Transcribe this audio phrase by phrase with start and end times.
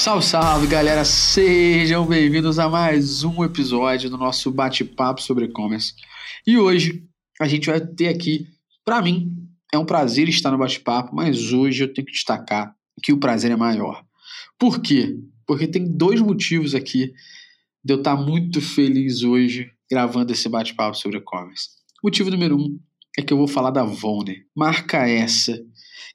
[0.00, 1.04] Salve, salve, galera!
[1.04, 5.92] Sejam bem-vindos a mais um episódio do nosso bate-papo sobre e-commerce.
[6.46, 7.04] E hoje
[7.38, 8.46] a gente vai ter aqui,
[8.82, 9.30] para mim,
[9.70, 13.50] é um prazer estar no bate-papo, mas hoje eu tenho que destacar que o prazer
[13.50, 14.02] é maior.
[14.58, 15.18] Por quê?
[15.46, 17.12] Porque tem dois motivos aqui
[17.84, 21.68] de eu estar muito feliz hoje gravando esse bate-papo sobre e-commerce.
[22.02, 22.80] Motivo número um
[23.18, 25.62] é que eu vou falar da Vonner, marca essa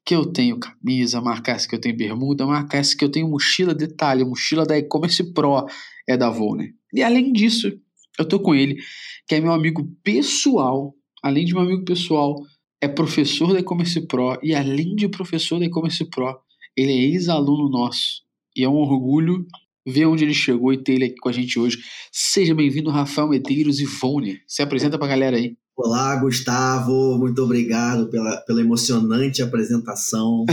[0.05, 3.27] que eu tenho camisa, marca essa que eu tenho bermuda, marca essa que eu tenho
[3.27, 5.65] mochila detalhe, mochila da e-commerce Pro
[6.07, 6.73] é da Volner.
[6.93, 7.71] E além disso,
[8.19, 8.77] eu tô com ele,
[9.27, 12.35] que é meu amigo pessoal, além de meu amigo pessoal,
[12.79, 16.37] é professor da e-commerce Pro e além de professor da e-commerce Pro,
[16.77, 18.23] ele é ex-aluno nosso.
[18.55, 19.45] E é um orgulho
[19.87, 21.79] ver onde ele chegou e ter ele aqui com a gente hoje.
[22.11, 24.41] Seja bem-vindo, Rafael Medeiros e Volner.
[24.47, 25.57] Se apresenta pra galera aí.
[25.77, 30.45] Olá, Gustavo, muito obrigado pela, pela emocionante apresentação.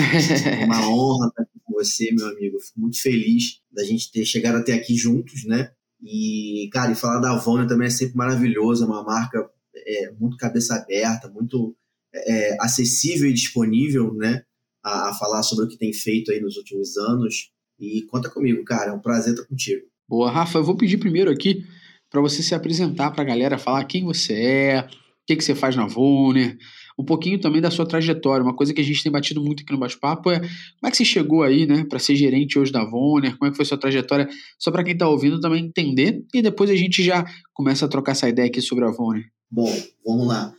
[0.65, 2.59] Uma honra estar aqui com você, meu amigo.
[2.59, 5.71] Fico muito feliz da gente ter chegado até aqui juntos, né?
[6.03, 10.37] E, cara, e falar da Avon também é sempre maravilhoso, é uma marca é, muito
[10.37, 11.77] cabeça aberta, muito
[12.13, 14.43] é, acessível e disponível, né?
[14.83, 17.53] A, a, falar sobre o que tem feito aí nos últimos anos.
[17.79, 19.87] E conta comigo, cara, é um prazer estar contigo.
[20.09, 21.65] Boa, Rafa, eu vou pedir primeiro aqui
[22.11, 24.89] para você se apresentar para a galera, falar quem você é,
[25.23, 26.57] o que, que você faz na Volner,
[26.99, 28.43] um pouquinho também da sua trajetória.
[28.43, 30.51] Uma coisa que a gente tem batido muito aqui no bate-papo é como
[30.87, 33.57] é que você chegou aí, né, para ser gerente hoje da Vonner, como é que
[33.57, 37.25] foi sua trajetória, só para quem está ouvindo também entender, e depois a gente já
[37.53, 39.25] começa a trocar essa ideia aqui sobre a Vonner.
[39.51, 39.73] Bom,
[40.05, 40.53] vamos lá.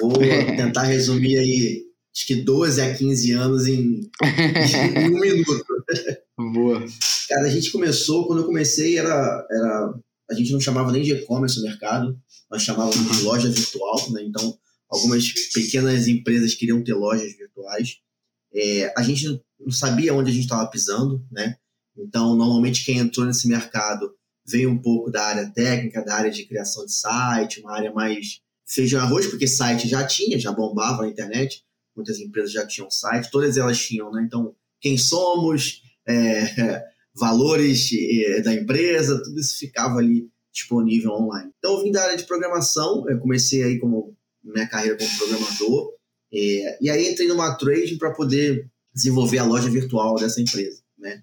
[0.00, 0.12] Vou
[0.56, 1.82] tentar resumir aí,
[2.14, 5.64] acho que 12 a 15 anos em, em um minuto.
[6.52, 6.84] Boa.
[7.28, 9.94] Cara, a gente começou, quando eu comecei, era, era
[10.30, 12.18] a gente não chamava nem de e-commerce no mercado,
[12.50, 14.22] nós chamávamos de loja virtual, né?
[14.22, 14.56] Então,
[14.88, 17.96] algumas pequenas empresas queriam ter lojas virtuais.
[18.54, 21.56] É, a gente não sabia onde a gente estava pisando, né?
[21.96, 24.14] Então, normalmente quem entrou nesse mercado
[24.46, 28.40] veio um pouco da área técnica, da área de criação de site, uma área mais
[28.66, 31.62] feijão arroz, porque site já tinha, já bombava na internet,
[31.94, 34.22] muitas empresas já tinham site, todas elas tinham, né?
[34.24, 41.50] Então, quem somos, é, valores é, da empresa, tudo isso ficava ali disponível online.
[41.58, 45.94] Então, eu vim da área de programação, eu comecei aí como minha carreira como programador,
[46.32, 51.22] é, e aí entrei numa trading para poder desenvolver a loja virtual dessa empresa, né?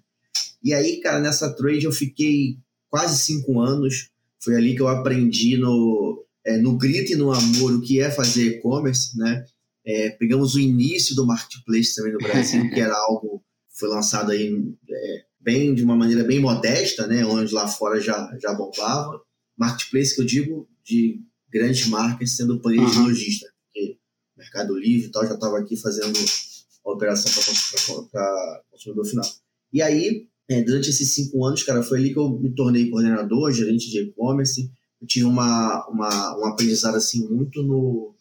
[0.62, 4.10] E aí, cara, nessa trade eu fiquei quase cinco anos,
[4.40, 8.10] foi ali que eu aprendi no, é, no grito e no amor o que é
[8.10, 9.44] fazer e-commerce, né?
[9.84, 14.52] É, pegamos o início do marketplace também no Brasil, que era algo foi lançado aí
[14.90, 19.20] é, bem de uma maneira bem modesta, né, onde lá fora já, já bombava.
[19.56, 23.04] Marketplace que eu digo de grandes marcas sendo players uhum.
[23.04, 23.98] de lojista, porque
[24.36, 26.18] Mercado Livre e tal já estava aqui fazendo
[26.84, 27.32] a operação
[28.10, 29.24] para consumidor final.
[29.72, 33.52] E aí, é, durante esses cinco anos, cara, foi ali que eu me tornei coordenador,
[33.52, 34.70] gerente de e-commerce.
[35.00, 38.14] Eu tive uma, uma, um aprendizado assim muito no,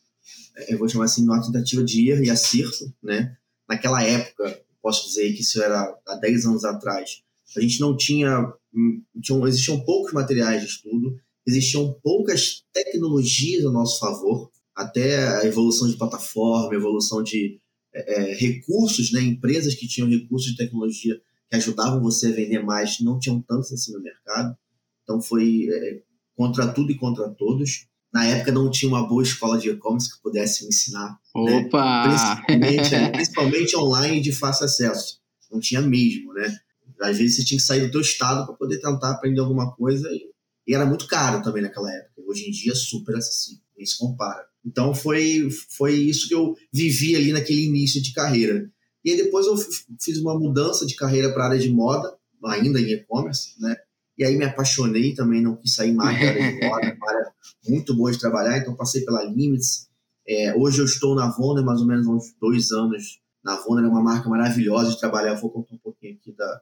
[0.58, 3.38] é, eu vou chamar assim, numa tentativa de erro e acerto, né?
[3.70, 7.22] Naquela época, posso dizer que isso era há 10 anos atrás,
[7.58, 13.72] a gente não tinha, hum, tinham, existiam poucos materiais de estudo, existiam poucas tecnologias a
[13.72, 17.60] nosso favor, até a evolução de plataforma, evolução de
[17.94, 22.64] é, é, recursos, né, empresas que tinham recursos de tecnologia que ajudavam você a vender
[22.64, 24.58] mais, não tinham tantos assim no mercado.
[25.04, 26.02] Então foi é,
[26.34, 27.88] contra tudo e contra todos.
[28.18, 31.20] Na época não tinha uma boa escola de e-commerce que pudesse me ensinar.
[31.36, 31.68] Né?
[31.68, 32.08] Opa!
[32.08, 32.48] Né?
[32.48, 35.20] Principalmente, principalmente online de fácil acesso.
[35.52, 36.58] Não tinha mesmo, né?
[37.00, 40.10] Às vezes você tinha que sair do teu estado para poder tentar aprender alguma coisa
[40.10, 40.32] e,
[40.66, 42.24] e, era muito caro também naquela época.
[42.28, 44.44] Hoje em dia é super acessível, nem se compara.
[44.66, 48.68] Então foi, foi isso que eu vivi ali naquele início de carreira.
[49.06, 49.56] E aí depois eu
[50.02, 52.12] fiz uma mudança de carreira para a área de moda,
[52.46, 53.78] ainda em e-commerce, né?
[54.18, 57.32] E aí me apaixonei também, não quis sair mais da área de moda, uma área
[57.68, 59.88] muito boa de trabalhar, então passei pela Limits.
[60.28, 63.22] É, hoje eu estou na Vonda, mais ou menos uns dois anos.
[63.44, 66.62] Na Vonda é uma marca maravilhosa de trabalhar, eu vou contar um pouquinho aqui da,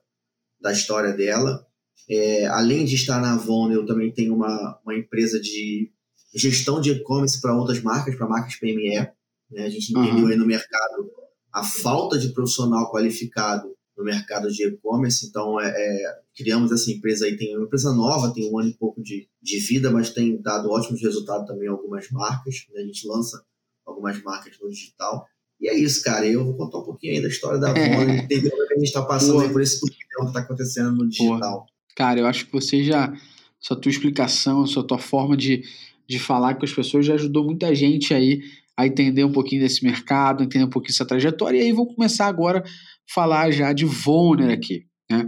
[0.61, 1.65] da história dela.
[2.09, 5.91] É, além de estar na Vonda, eu também tenho uma, uma empresa de
[6.35, 9.07] gestão de e-commerce para outras marcas, para marcas PME.
[9.49, 9.65] Né?
[9.65, 10.27] A gente entendeu uhum.
[10.27, 11.09] aí no mercado
[11.53, 15.25] a falta de profissional qualificado no mercado de e-commerce.
[15.25, 18.73] Então, é, é, criamos essa empresa aí, tem uma empresa nova, tem um ano e
[18.73, 22.65] pouco de, de vida, mas tem dado ótimos resultados também algumas marcas.
[22.73, 22.81] Né?
[22.81, 23.41] A gente lança
[23.85, 25.25] algumas marcas no digital.
[25.59, 26.27] E é isso, cara.
[26.27, 27.79] Eu vou contar um pouquinho aí da história da Avon,
[28.11, 29.95] entender como é que a gente está passando aí por esse que
[30.27, 31.65] está acontecendo no digital.
[31.95, 33.13] Cara, eu acho que você já,
[33.57, 35.63] sua tua explicação, sua tua forma de,
[36.05, 38.41] de falar com as pessoas já ajudou muita gente aí
[38.75, 41.57] a entender um pouquinho desse mercado, entender um pouquinho dessa trajetória.
[41.57, 42.63] E aí vou começar agora a
[43.07, 44.85] falar já de Vonner aqui.
[45.09, 45.25] Né?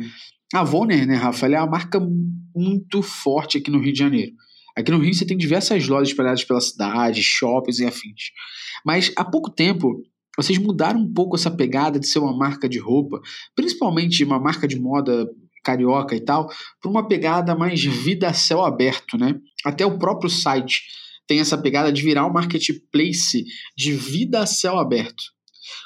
[0.53, 1.99] A Vonner, né, Rafa, é uma marca
[2.55, 4.31] muito forte aqui no Rio de Janeiro.
[4.77, 8.31] Aqui no Rio você tem diversas lojas espalhadas pela cidade, shoppings e afins.
[8.85, 10.01] Mas há pouco tempo
[10.38, 13.19] vocês mudaram um pouco essa pegada de ser uma marca de roupa,
[13.55, 15.27] principalmente uma marca de moda
[15.63, 16.47] carioca e tal,
[16.79, 19.35] para uma pegada mais vida a céu aberto, né?
[19.65, 20.83] Até o próprio site
[21.27, 23.44] tem essa pegada de virar um marketplace
[23.75, 25.23] de vida a céu aberto.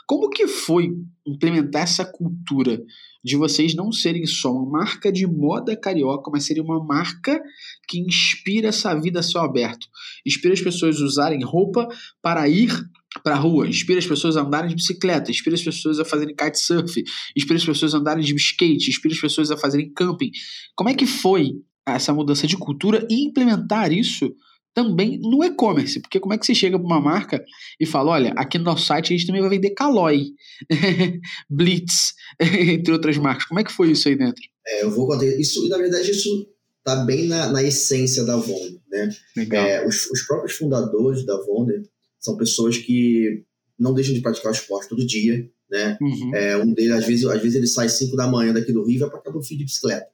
[0.05, 0.91] Como que foi
[1.25, 2.79] implementar essa cultura
[3.23, 7.41] de vocês não serem só uma marca de moda carioca, mas serem uma marca
[7.87, 9.87] que inspira essa vida a céu aberto?
[10.25, 11.87] Inspira as pessoas a usarem roupa
[12.21, 12.71] para ir
[13.23, 16.35] para a rua, inspira as pessoas a andarem de bicicleta, inspira as pessoas a fazerem
[16.35, 17.03] kitesurf,
[17.35, 20.31] inspira as pessoas a andarem de skate, inspira as pessoas a fazerem camping.
[20.75, 24.33] Como é que foi essa mudança de cultura e implementar isso
[24.73, 25.99] também no e-commerce?
[25.99, 27.43] Porque como é que você chega para uma marca
[27.79, 30.27] e fala, olha, aqui no nosso site a gente também vai vender Caloi,
[31.49, 33.45] Blitz, entre outras marcas.
[33.45, 34.41] Como é que foi isso aí dentro?
[34.67, 36.47] É, eu vou contar isso, na verdade isso
[36.77, 39.09] está bem na, na, essência da Vonda, né?
[39.51, 41.81] É, os, os próprios fundadores da Vonda
[42.19, 43.43] são pessoas que
[43.77, 45.97] não deixam de praticar o esporte todo dia, né?
[46.01, 46.35] Uhum.
[46.35, 48.95] É, um deles, às vezes, às vezes ele sai 5 da manhã daqui do Rio
[48.95, 50.07] e vai para Cabo Fio de bicicleta.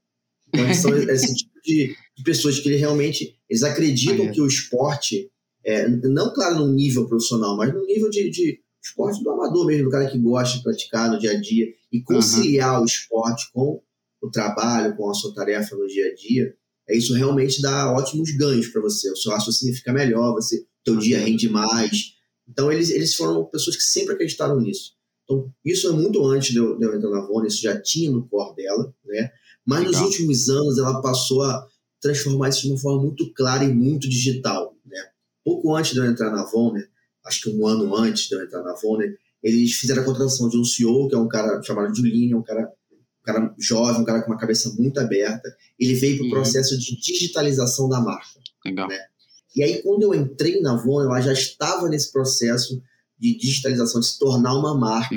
[0.48, 5.32] Então, são esse tipo de, de, pessoas que ele realmente eles acreditam que o esporte,
[5.66, 9.86] é, não, claro, num nível profissional, mas no nível de, de, esporte do amador mesmo,
[9.86, 12.84] do cara que gosta de praticar no dia a dia e conciliar uhum.
[12.84, 13.82] o esporte com
[14.22, 16.56] o trabalho, com a sua tarefa no dia a dia,
[16.90, 19.12] é isso realmente dá ótimos ganhos para você.
[19.12, 22.14] O seu raciocínio fica melhor, você teu dia rende mais.
[22.48, 24.94] Então, eles, eles foram pessoas que sempre acreditaram nisso.
[25.26, 28.10] Então, isso é muito antes de eu, de eu entrar na Vona, isso já tinha
[28.10, 29.30] no core dela, né?
[29.66, 30.02] Mas Legal.
[30.02, 31.68] nos últimos anos ela passou a
[32.02, 35.00] transformar isso de uma forma muito clara e muito digital, né?
[35.44, 36.90] Pouco antes de eu entrar na Vonner,
[37.26, 40.58] acho que um ano antes de eu entrar na Vonner, eles fizeram a contratação de
[40.58, 44.22] um CEO, que é um cara chamado Julinho, um cara, um cara jovem, um cara
[44.22, 45.48] com uma cabeça muito aberta.
[45.80, 46.34] Ele veio para o uhum.
[46.34, 48.40] processo de digitalização da marca.
[48.66, 48.88] Legal.
[48.88, 49.00] Né?
[49.56, 52.82] E aí, quando eu entrei na Avon, ela já estava nesse processo
[53.18, 55.16] de digitalização, de se tornar uma marca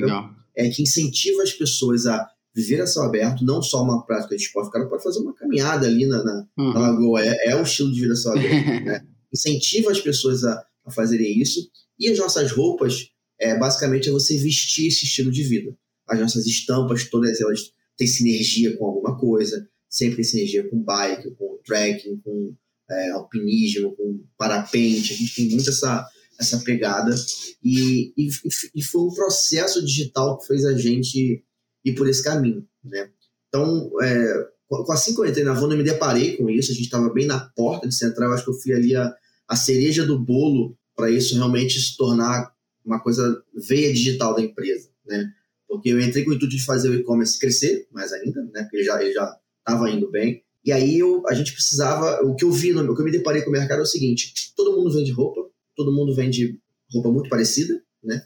[0.57, 4.43] é, que incentiva as pessoas a viver a céu aberto, não só uma prática de
[4.43, 4.69] esporte.
[4.69, 6.73] O cara pode fazer uma caminhada ali na, na, uhum.
[6.73, 8.67] na lagoa, é, é, o estilo de vida a céu aberto.
[8.85, 9.07] né?
[9.33, 11.71] Incentiva as pessoas a, a fazerem isso.
[11.99, 15.77] E as nossas roupas, é, basicamente, é você vestir esse estilo de vida.
[16.09, 21.31] As nossas estampas, todas elas têm sinergia com alguma coisa, sempre tem sinergia com bike,
[21.33, 22.55] com trekking, com
[22.91, 26.07] é, alpinismo, com parapente, a gente tem muito essa,
[26.39, 27.15] essa pegada.
[27.63, 28.29] E, e,
[28.75, 31.45] e, foi um processo digital que fez a gente
[31.85, 32.67] ir por esse caminho.
[32.85, 33.11] Né?
[33.49, 34.49] Então, é,
[34.91, 37.27] assim que eu entrei na Vanda, eu me deparei com isso, a gente estava bem
[37.27, 39.13] na porta de Central, acho que eu fui ali a,
[39.49, 42.53] a cereja do bolo para isso realmente se tornar
[42.85, 45.33] uma coisa veia digital da empresa, né?
[45.69, 48.63] Porque eu entrei com o intuito de fazer o e-commerce crescer mais ainda, né?
[48.63, 50.43] Porque ele já já estava indo bem.
[50.65, 52.21] E aí eu, a gente precisava.
[52.25, 54.33] O que eu vi, o que eu me deparei com o mercado é o seguinte:
[54.57, 56.59] todo mundo vende roupa, todo mundo vende
[56.93, 58.23] roupa muito parecida, né?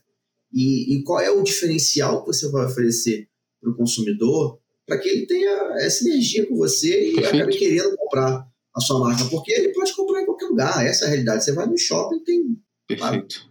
[0.52, 3.28] E, e qual é o diferencial que você vai oferecer
[3.64, 7.36] para o consumidor para que ele tenha essa energia com você e Perfeito.
[7.36, 8.46] acabe querendo comprar
[8.76, 9.24] a sua marca?
[9.24, 11.42] Porque ele pode comprar em qualquer lugar, essa é a realidade.
[11.42, 12.58] Você vai no shopping, tem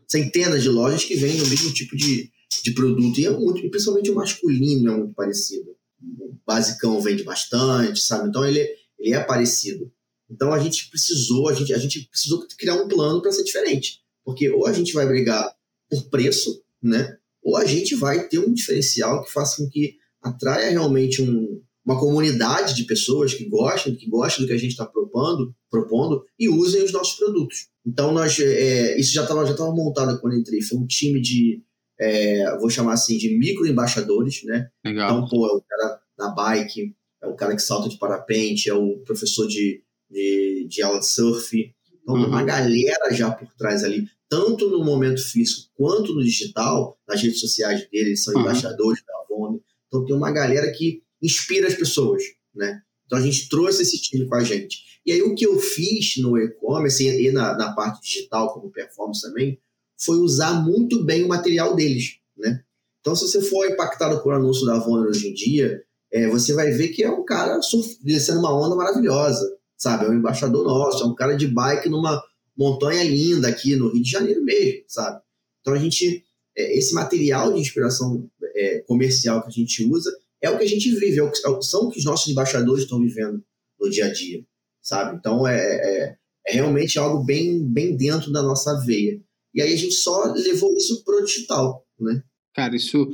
[0.08, 2.30] centenas de lojas que vendem o mesmo tipo de,
[2.64, 5.76] de produto, e é muito, principalmente o masculino é muito parecido
[6.20, 8.30] o basicão vende bastante, sabe?
[8.30, 8.68] Então ele,
[9.00, 9.92] ele é parecido.
[10.30, 14.02] Então a gente precisou, a gente, a gente precisou criar um plano para ser diferente.
[14.24, 15.54] Porque ou a gente vai brigar
[15.90, 17.18] por preço, né?
[17.42, 22.00] Ou a gente vai ter um diferencial que faça com que atraia realmente um, uma
[22.00, 26.48] comunidade de pessoas que gostam, que gostam do que a gente está propondo, propondo e
[26.48, 27.68] usem os nossos produtos.
[27.86, 30.62] Então nós, é, isso já estava já tava montado quando entrei.
[30.62, 31.62] Foi um time de
[32.00, 34.70] é, vou chamar assim, de micro embaixadores, né?
[34.86, 35.12] Legal.
[35.12, 38.74] Então, pô, é o cara da bike, é o cara que salta de parapente, é
[38.74, 41.74] o professor de, de, de aula de surf.
[42.02, 42.28] Então, uhum.
[42.28, 47.40] uma galera já por trás ali, tanto no momento físico quanto no digital, nas redes
[47.40, 48.42] sociais dele, eles são uhum.
[48.42, 49.60] embaixadores da Avon.
[49.94, 52.24] Então, tem uma galera que inspira as pessoas,
[52.56, 52.82] né?
[53.06, 54.80] Então, a gente trouxe esse time com a gente.
[55.06, 59.22] E aí, o que eu fiz no e-commerce e na, na parte digital, como performance
[59.22, 59.60] também,
[60.04, 62.64] foi usar muito bem o material deles, né?
[63.02, 66.72] Então, se você for impactado por anúncio da Avon hoje em dia, é, você vai
[66.72, 67.60] ver que é um cara
[68.02, 69.46] descendo uma onda maravilhosa,
[69.78, 70.06] sabe?
[70.06, 72.20] É um embaixador nosso, é um cara de bike numa
[72.58, 75.22] montanha linda aqui no Rio de Janeiro mesmo, sabe?
[75.62, 76.24] Então, a gente,
[76.58, 80.68] é, esse material de inspiração é, comercial que a gente usa é o que a
[80.68, 83.42] gente vive, é o é são o que os nossos embaixadores estão vivendo
[83.80, 84.44] no dia a dia,
[84.82, 85.18] sabe?
[85.18, 86.16] Então, é, é,
[86.48, 89.22] é realmente algo bem, bem dentro da nossa veia.
[89.54, 92.22] E aí a gente só levou isso pro digital, né?
[92.54, 93.10] Cara, isso,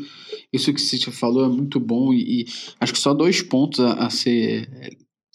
[0.51, 2.45] isso que você falou é muito bom e, e
[2.79, 4.67] acho que só dois pontos a, a ser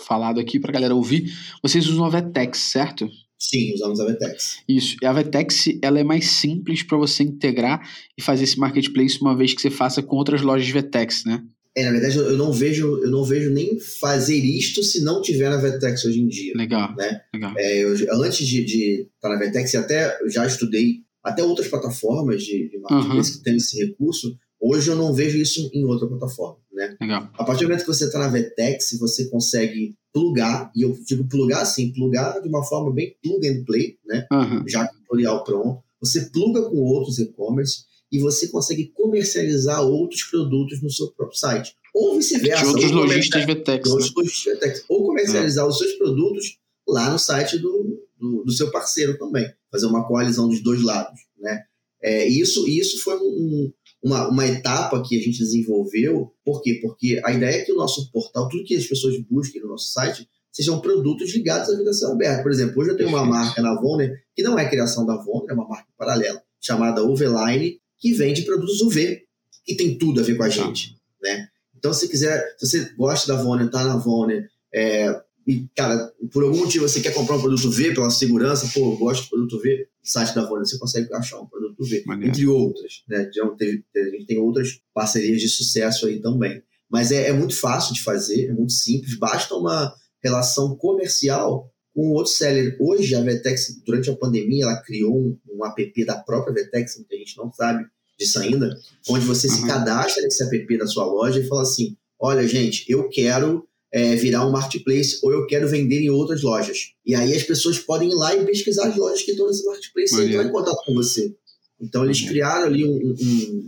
[0.05, 1.33] falado aqui para galera ouvir.
[1.63, 3.09] Vocês usam a Vetex, certo?
[3.49, 4.59] Sim, usamos a Vetex.
[4.67, 4.97] Isso.
[5.03, 7.87] E a Vetex ela é mais simples para você integrar
[8.17, 11.43] e fazer esse marketplace uma vez que você faça com outras lojas Vetex, né?
[11.77, 15.51] É, na verdade, eu não vejo, eu não vejo nem fazer isto se não tiver
[15.51, 16.53] na Vetex hoje em dia.
[16.57, 16.95] Legal.
[16.97, 17.21] Né?
[17.35, 17.53] legal.
[17.59, 22.43] É, eu, antes de, de estar na Vetex, até eu já estudei até outras plataformas
[22.45, 23.39] de, de marketplace uhum.
[23.39, 24.39] que tem esse recurso.
[24.61, 26.97] Hoje eu não vejo isso em outra plataforma, né?
[27.01, 27.29] Legal.
[27.35, 31.25] A partir do momento que você está na Vetex, você consegue plugar, e eu digo
[31.25, 34.25] plugar assim, plugar de uma forma bem plug and play, né?
[34.33, 34.63] Uhum.
[34.69, 35.83] Já com o tutorial pronto.
[36.01, 41.75] Você pluga com outros e-commerce e você consegue comercializar outros produtos no seu próprio site.
[41.93, 42.63] Ou vice-versa.
[42.63, 43.91] De outros lojistas Vetex.
[43.91, 44.53] Né?
[44.53, 44.85] Vetex.
[44.89, 45.69] Ou comercializar é.
[45.69, 49.53] os seus produtos lá no site do, do, do, seu parceiro também.
[49.73, 51.21] Fazer uma coalizão dos dois lados.
[51.39, 51.65] Né?
[52.01, 53.73] É, isso, isso foi um,
[54.05, 56.31] uma, uma etapa que a gente desenvolveu.
[56.45, 56.79] Por quê?
[56.83, 59.91] Porque a ideia é que o nosso portal, tudo que as pessoas busquem no nosso
[59.91, 62.43] site, sejam produtos ligados à vida céu aberto.
[62.43, 65.51] Por exemplo, hoje eu tenho uma marca na Vonner, que não é criação da Vonner,
[65.51, 69.23] é uma marca paralela, chamada Uveline, que vende produtos UV,
[69.65, 70.97] que tem tudo a ver com a gente.
[71.23, 71.49] Né?
[71.75, 76.43] Então, se quiser, se você gosta da Vonner, tá na Vonner, é, e, cara, por
[76.43, 79.61] algum motivo você quer comprar um produto V pela segurança, pô, eu gosto do produto
[79.61, 82.31] V, site da Vonner você consegue achar um produto V, Maneiro.
[82.31, 83.31] entre outras, né?
[83.35, 86.63] Já teve, a gente tem outras parcerias de sucesso aí também.
[86.91, 92.09] Mas é, é muito fácil de fazer, é muito simples, basta uma relação comercial com
[92.11, 92.77] outro seller.
[92.81, 97.17] Hoje, a Vetex, durante a pandemia, ela criou um, um app da própria Vetex, muita
[97.17, 97.85] gente não sabe
[98.19, 98.75] disso ainda,
[99.09, 99.55] onde você uhum.
[99.55, 104.17] se cadastra nesse app da sua loja e fala assim: olha, gente, eu quero é,
[104.17, 106.95] virar um marketplace ou eu quero vender em outras lojas.
[107.07, 110.21] E aí as pessoas podem ir lá e pesquisar as lojas que estão nesse marketplace
[110.21, 111.33] e entrar em contato com você.
[111.81, 113.67] Então eles criaram ali um, um,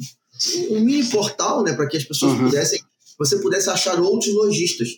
[0.70, 2.46] um mini portal né, para que as pessoas uhum.
[2.46, 2.82] pudessem,
[3.16, 4.88] você pudesse achar outros lojistas.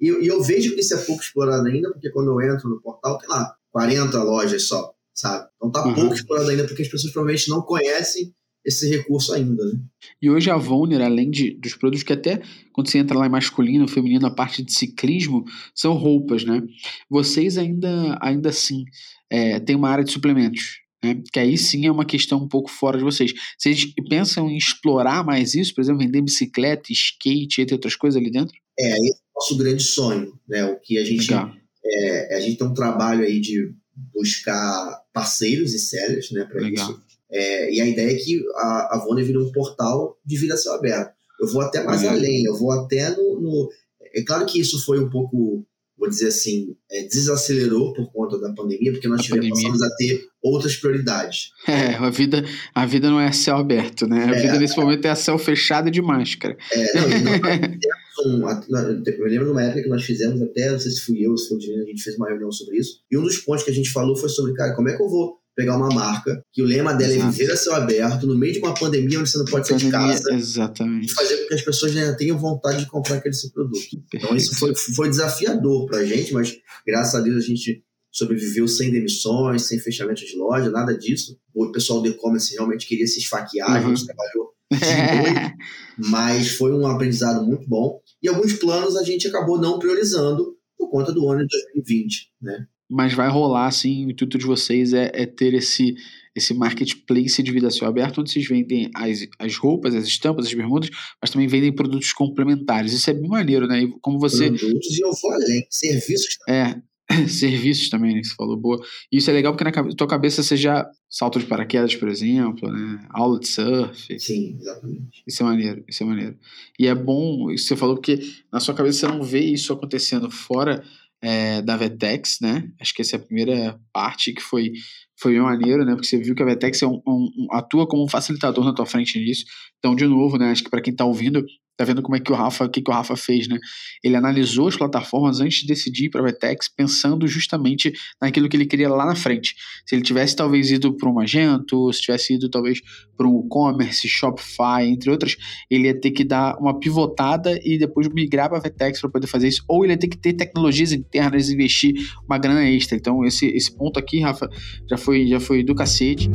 [0.00, 2.80] E, e, eu vejo que isso é pouco explorado ainda, porque quando eu entro no
[2.80, 5.50] portal, tem lá 40 lojas só, sabe?
[5.56, 5.94] Então tá uhum.
[5.94, 8.32] pouco explorado ainda, porque as pessoas provavelmente não conhecem
[8.68, 9.64] esse recurso ainda.
[9.64, 9.80] Né?
[10.20, 12.40] E hoje a Vonner, além de, dos produtos que até
[12.72, 15.44] quando você entra lá em masculino, feminino, a parte de ciclismo,
[15.74, 16.62] são roupas, né?
[17.10, 18.84] Vocês ainda, ainda assim
[19.30, 20.80] é, têm uma área de suplementos.
[21.02, 21.20] Né?
[21.32, 23.32] Que aí sim é uma questão um pouco fora de vocês.
[23.58, 28.30] Vocês pensam em explorar mais isso, por exemplo, vender bicicleta, skate, entre outras coisas ali
[28.30, 28.54] dentro?
[28.78, 30.64] É, esse é o nosso grande sonho, né?
[30.64, 33.72] O que a gente é, a gente tem um trabalho aí de
[34.12, 37.02] buscar parceiros e sellers, né, para isso.
[37.30, 40.56] É, e a ideia é que a, a Vone vire um portal de vida a
[40.56, 41.12] céu aberto.
[41.40, 42.10] Eu vou até mais uhum.
[42.10, 43.70] além, eu vou até no, no,
[44.14, 45.64] É claro que isso foi um pouco,
[45.96, 50.26] vou dizer assim, é, desacelerou por conta da pandemia, porque nós tivemos, passamos a ter
[50.42, 51.50] outras prioridades.
[51.68, 52.44] É, a vida,
[52.74, 54.24] a vida não é céu aberto, né?
[54.24, 56.56] A é, vida nesse momento é céu fechado de máscara.
[56.72, 60.90] É, não, não, um, eu lembro de uma época que nós fizemos, até, não sei
[60.90, 63.16] se fui eu, se foi o Divino, a gente fez uma reunião sobre isso, e
[63.16, 65.38] um dos pontos que a gente falou foi sobre, cara, como é que eu vou
[65.58, 67.26] pegar uma marca que o lema dela Exato.
[67.26, 69.76] é viver a céu aberto, no meio de uma pandemia onde você não pode sair
[69.76, 70.32] de casa.
[70.32, 71.06] Exatamente.
[71.06, 73.74] E fazer com que as pessoas já tenham vontade de comprar aquele seu produto.
[73.74, 74.06] Perfeito.
[74.14, 78.92] Então isso foi, foi desafiador pra gente, mas graças a Deus a gente sobreviveu sem
[78.92, 81.36] demissões, sem fechamento de loja, nada disso.
[81.52, 83.76] O pessoal do e-commerce realmente queria se esfaquear, uhum.
[83.76, 84.48] a gente trabalhou
[85.96, 88.00] mas foi um aprendizado muito bom.
[88.22, 92.66] E alguns planos a gente acabou não priorizando por conta do ano de 2020, né?
[92.88, 95.94] Mas vai rolar, assim, o intuito de vocês é, é ter esse,
[96.34, 100.54] esse marketplace de vida céu aberto, onde vocês vendem as, as roupas, as estampas, as
[100.54, 100.90] bermudas,
[101.20, 102.92] mas também vendem produtos complementares.
[102.92, 103.82] Isso é bem maneiro, né?
[103.82, 104.50] E como você...
[104.50, 106.60] Produtos e eu vou além, serviços também.
[106.60, 106.82] É,
[107.28, 108.80] serviços também, né, que você falou, boa.
[109.10, 112.70] E isso é legal porque na tua cabeça você já salto de paraquedas, por exemplo,
[112.70, 113.06] né?
[113.10, 114.18] Aula de surf.
[114.18, 115.22] Sim, exatamente.
[115.26, 116.38] Isso é maneiro, isso é maneiro.
[116.78, 118.20] E é bom, isso você falou, porque
[118.52, 120.82] na sua cabeça você não vê isso acontecendo fora
[121.22, 122.70] é, da Vetex, né?
[122.80, 124.72] Acho que essa é a primeira parte que foi,
[125.20, 125.92] foi bem maneiro, né?
[125.92, 128.86] Porque você viu que a Vetex é um, um, atua como um facilitador na tua
[128.86, 129.44] frente nisso.
[129.78, 130.50] Então, de novo, né?
[130.50, 131.44] Acho que para quem está ouvindo,
[131.78, 133.56] Tá vendo como é que o Rafa, o que, que o Rafa fez, né?
[134.02, 138.66] Ele analisou as plataformas antes de decidir para a Vetex, pensando justamente naquilo que ele
[138.66, 139.54] queria lá na frente.
[139.86, 142.80] Se ele tivesse talvez ido para um Magento, se tivesse ido talvez
[143.16, 145.36] para um e-commerce, Shopify, entre outras,
[145.70, 149.28] ele ia ter que dar uma pivotada e depois migrar para a Vetex para poder
[149.28, 151.94] fazer isso, ou ele ia ter que ter tecnologias internas e investir
[152.26, 152.98] uma grana extra.
[152.98, 154.48] Então esse, esse ponto aqui, Rafa,
[154.90, 156.28] já foi, já foi do cacete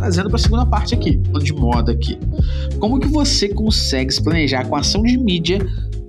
[0.00, 2.18] trazendo para a segunda parte aqui, de moda aqui.
[2.78, 5.58] Como que você consegue se planejar com ação de mídia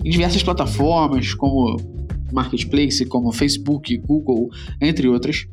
[0.03, 1.75] em diversas plataformas, como
[2.31, 5.45] Marketplace, como Facebook, Google, entre outras,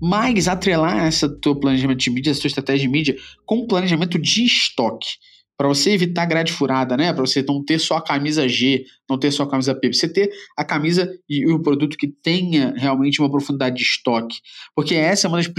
[0.00, 4.18] Mas atrelar essa tua planejamento de mídia, essa tua estratégia de mídia com um planejamento
[4.18, 5.10] de estoque
[5.60, 7.12] para você evitar grade furada, né?
[7.12, 10.10] Para você não ter só a camisa G, não ter só a camisa P, você
[10.10, 14.38] ter a camisa e o produto que tenha realmente uma profundidade de estoque.
[14.74, 15.52] Porque essa é uma das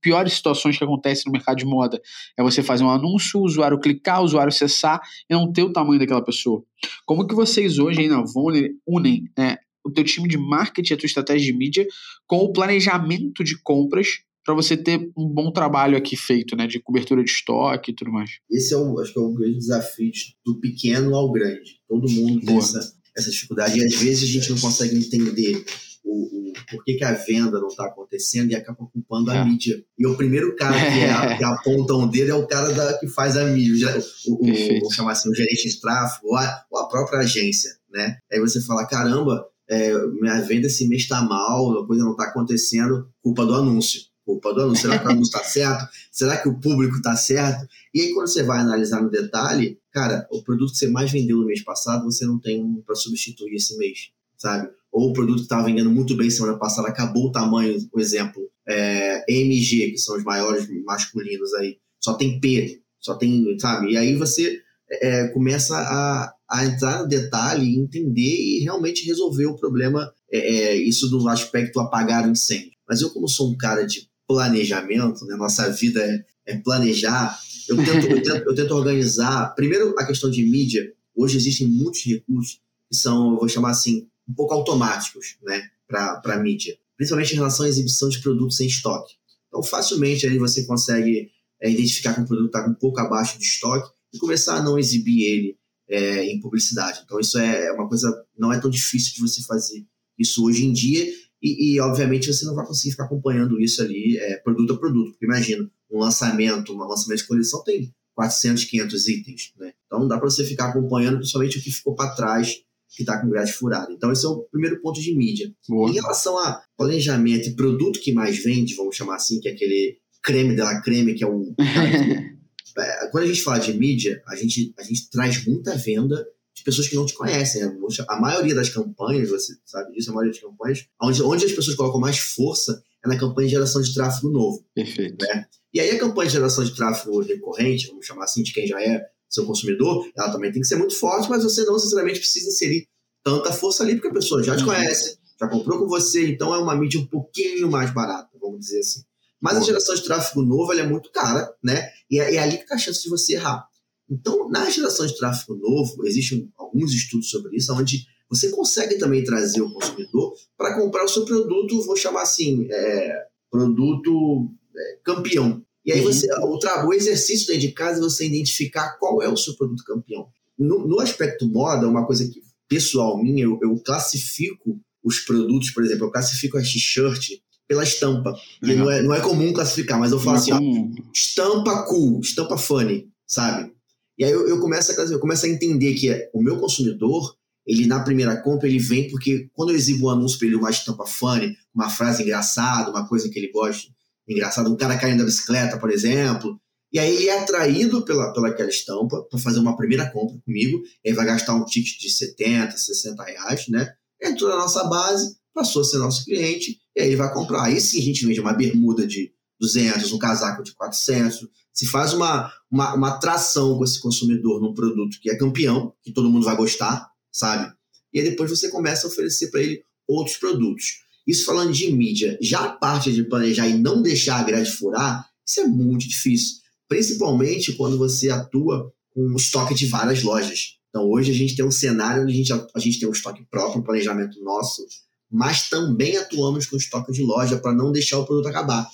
[0.00, 2.00] piores situações que acontece no mercado de moda.
[2.38, 5.72] É você fazer um anúncio, o usuário clicar, o usuário acessar e não ter o
[5.72, 6.62] tamanho daquela pessoa.
[7.04, 10.96] Como que vocês hoje aí na Vone unem né, o teu time de marketing, a
[10.96, 11.84] tua estratégia de mídia
[12.28, 16.80] com o planejamento de compras para você ter um bom trabalho aqui feito, né, de
[16.80, 18.30] cobertura de estoque e tudo mais.
[18.50, 20.10] Esse é o, acho que é o grande desafio
[20.42, 21.82] do pequeno ao grande.
[21.86, 25.62] Todo mundo tem essa, essa dificuldade e às vezes a gente não consegue entender
[26.02, 29.36] o, o por que, que a venda não está acontecendo e acaba culpando é.
[29.36, 29.84] a mídia.
[29.98, 33.06] E o primeiro cara que, é, que aponta um dedo é o cara da, que
[33.06, 33.94] faz a mídia,
[34.28, 37.70] o, o, o, chamar assim, o gerente de tráfego ou a, ou a própria agência,
[37.92, 38.16] né?
[38.32, 42.24] Aí você fala, caramba, é, minha venda esse mês está mal, a coisa não está
[42.24, 44.82] acontecendo, culpa do anúncio culpa do anúncio?
[44.82, 45.88] Será que o anúncio está certo?
[46.12, 47.66] Será que o público está certo?
[47.94, 51.38] E aí, quando você vai analisar no detalhe, cara, o produto que você mais vendeu
[51.38, 54.68] no mês passado, você não tem um para substituir esse mês, sabe?
[54.92, 58.42] Ou o produto que estava vendendo muito bem semana passada, acabou o tamanho, por exemplo,
[58.68, 63.92] é, MG, que são os maiores masculinos aí, só tem P, só tem, sabe?
[63.92, 69.56] E aí você é, começa a, a entrar no detalhe, entender e realmente resolver o
[69.56, 72.72] problema, é, é, isso do aspecto apagar o incêndio.
[72.88, 75.34] Mas eu, como sou um cara de planejamento, né?
[75.36, 77.36] nossa vida é, é planejar.
[77.66, 79.54] Eu tento, eu, tento, eu tento organizar.
[79.54, 80.92] Primeiro, a questão de mídia.
[81.16, 85.62] Hoje existem muitos recursos que são, eu vou chamar assim, um pouco automáticos né?
[85.88, 89.14] para mídia, principalmente em relação à exibição de produtos em estoque.
[89.48, 91.30] Então, facilmente ali você consegue
[91.60, 94.78] é, identificar que um produto está um pouco abaixo de estoque e começar a não
[94.78, 95.58] exibir ele
[95.88, 97.00] é, em publicidade.
[97.04, 99.84] Então, isso é uma coisa, não é tão difícil de você fazer
[100.18, 101.06] isso hoje em dia
[101.42, 105.10] e, e, obviamente você não vai conseguir ficar acompanhando isso ali é, produto a produto,
[105.12, 109.72] porque imagina, um lançamento, um lançamento de coleção tem 400, 500 itens, né?
[109.86, 112.56] Então não dá para você ficar acompanhando principalmente o que ficou para trás,
[112.90, 113.92] que está com grade furada.
[113.92, 115.52] Então esse é o primeiro ponto de mídia.
[115.68, 115.88] Boa.
[115.88, 119.98] Em relação a planejamento e produto que mais vende, vamos chamar assim, que é aquele
[120.22, 121.54] creme dela creme, que é o...
[122.76, 126.24] É, quando a gente fala de mídia, a gente, a gente traz muita venda
[126.58, 127.64] de pessoas que não te conhecem.
[127.64, 127.76] Né?
[128.08, 131.76] A maioria das campanhas, você sabe disso, a maioria das campanhas, onde, onde as pessoas
[131.76, 134.64] colocam mais força é na campanha de geração de tráfego novo.
[134.74, 135.24] Perfeito.
[135.24, 135.46] Né?
[135.72, 138.82] E aí a campanha de geração de tráfego recorrente, vamos chamar assim, de quem já
[138.82, 142.48] é seu consumidor, ela também tem que ser muito forte, mas você não necessariamente precisa
[142.48, 142.88] inserir
[143.22, 144.70] tanta força ali, porque a pessoa já te uhum.
[144.70, 148.80] conhece, já comprou com você, então é uma mídia um pouquinho mais barata, vamos dizer
[148.80, 149.02] assim.
[149.40, 151.88] Mas a geração de tráfego novo é muito cara, né?
[152.10, 153.68] E é, é ali que está a chance de você errar.
[154.10, 159.24] Então, na geração de tráfego novo, existem alguns estudos sobre isso, onde você consegue também
[159.24, 165.62] trazer o consumidor para comprar o seu produto, vou chamar assim, é, produto é, campeão.
[165.84, 166.06] E aí uhum.
[166.12, 169.84] você, o, o exercício dentro de casa é você identificar qual é o seu produto
[169.84, 170.28] campeão.
[170.58, 175.82] No, no aspecto moda, uma coisa que pessoal minha, eu, eu classifico os produtos, por
[175.82, 177.30] exemplo, eu classifico a t-shirt
[177.66, 178.34] pela estampa.
[178.62, 182.20] E não é, não é comum classificar, mas eu falo não assim, ó, estampa cool,
[182.20, 183.72] estampa funny, sabe?
[184.18, 187.36] E aí eu, eu, começo, a, eu começo a entender que é, o meu consumidor,
[187.64, 190.70] ele na primeira compra, ele vem porque quando eu exibo um anúncio para ele, uma
[190.70, 193.88] estampa funny, uma frase engraçada, uma coisa que ele gosta,
[194.26, 196.60] engraçada, um cara caindo da bicicleta, por exemplo,
[196.92, 200.82] e aí ele é atraído pela, pela aquela estampa para fazer uma primeira compra comigo,
[201.04, 203.92] ele vai gastar um ticket de 70, 60 reais, né?
[204.22, 207.64] Entrou na nossa base, passou a ser nosso cliente, e aí ele vai comprar.
[207.64, 212.12] Aí sim a gente vende uma bermuda de 200, um casaco de 400, se faz
[212.12, 216.44] uma, uma, uma atração com esse consumidor num produto que é campeão, que todo mundo
[216.44, 217.72] vai gostar, sabe?
[218.12, 221.00] E aí depois você começa a oferecer para ele outros produtos.
[221.26, 225.28] Isso falando de mídia, já a parte de planejar e não deixar a grade furar,
[225.46, 226.56] isso é muito difícil.
[226.88, 230.78] Principalmente quando você atua com um estoque de várias lojas.
[230.88, 233.44] Então hoje a gente tem um cenário onde a gente, a gente tem um estoque
[233.50, 234.86] próprio, um planejamento nosso,
[235.30, 238.88] mas também atuamos com estoque de loja para não deixar o produto acabar.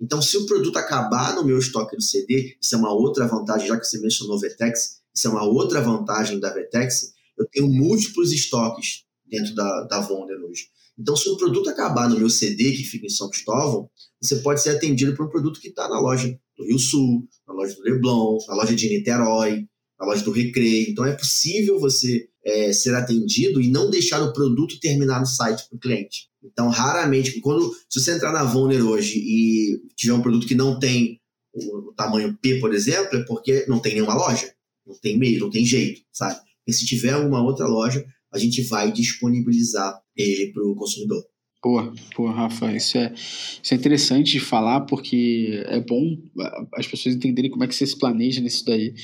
[0.00, 3.68] Então, se o produto acabar no meu estoque do CD, isso é uma outra vantagem,
[3.68, 8.32] já que você mencionou Vetex, isso é uma outra vantagem da Vetex, eu tenho múltiplos
[8.32, 10.68] estoques dentro da, da Vonder hoje.
[10.98, 13.88] Então, se o produto acabar no meu CD, que fica em São Cristóvão,
[14.20, 17.54] você pode ser atendido por um produto que está na loja do Rio Sul, na
[17.54, 19.66] loja do Leblon, na loja de Niterói,
[19.98, 20.90] na loja do Recreio.
[20.90, 25.66] Então, é possível você é, ser atendido e não deixar o produto terminar no site
[25.68, 26.29] para o cliente.
[26.42, 30.78] Então, raramente, quando se você entrar na Vonner hoje e tiver um produto que não
[30.78, 31.20] tem
[31.52, 34.52] o, o tamanho P, por exemplo, é porque não tem nenhuma loja,
[34.86, 36.40] não tem meio, não tem jeito, sabe?
[36.66, 41.22] E se tiver alguma outra loja, a gente vai disponibilizar ele para o consumidor.
[41.62, 46.16] Pô, pô, Rafa, isso é, isso é interessante de falar porque é bom
[46.74, 48.94] as pessoas entenderem como é que você se planeja nisso daí,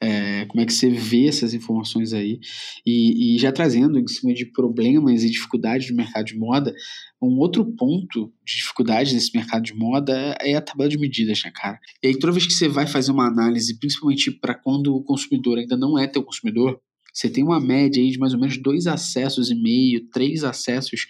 [0.00, 2.38] é, como é que você vê essas informações aí.
[2.86, 6.72] E, e, já trazendo em cima de problemas e dificuldades do mercado de moda,
[7.20, 11.50] um outro ponto de dificuldade nesse mercado de moda é a tabela de medidas, né,
[11.52, 11.80] cara?
[12.00, 15.58] E aí toda vez que você vai fazer uma análise, principalmente para quando o consumidor
[15.58, 16.80] ainda não é teu consumidor,
[17.14, 21.06] você tem uma média aí de mais ou menos dois acessos e meio, três acessos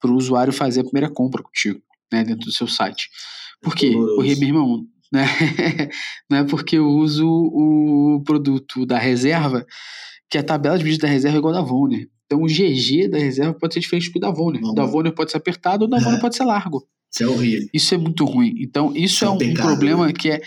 [0.00, 3.10] para o usuário fazer a primeira compra contigo, né, dentro do seu site.
[3.60, 3.90] Por quê?
[3.92, 5.24] Porque, meu irmão, né,
[6.30, 9.66] não é porque eu uso o produto da reserva
[10.30, 12.08] que a tabela de vídeo da reserva é igual a da Vonner.
[12.28, 14.62] Então o GG da reserva pode ser diferente do da Vonner.
[14.62, 16.20] O da Vonner pode ser apertado ou o da Vonner é.
[16.20, 16.86] pode ser largo.
[17.10, 17.68] Isso é horrível.
[17.72, 18.54] Isso é muito ruim.
[18.58, 20.40] Então, isso, é, um, problema que é,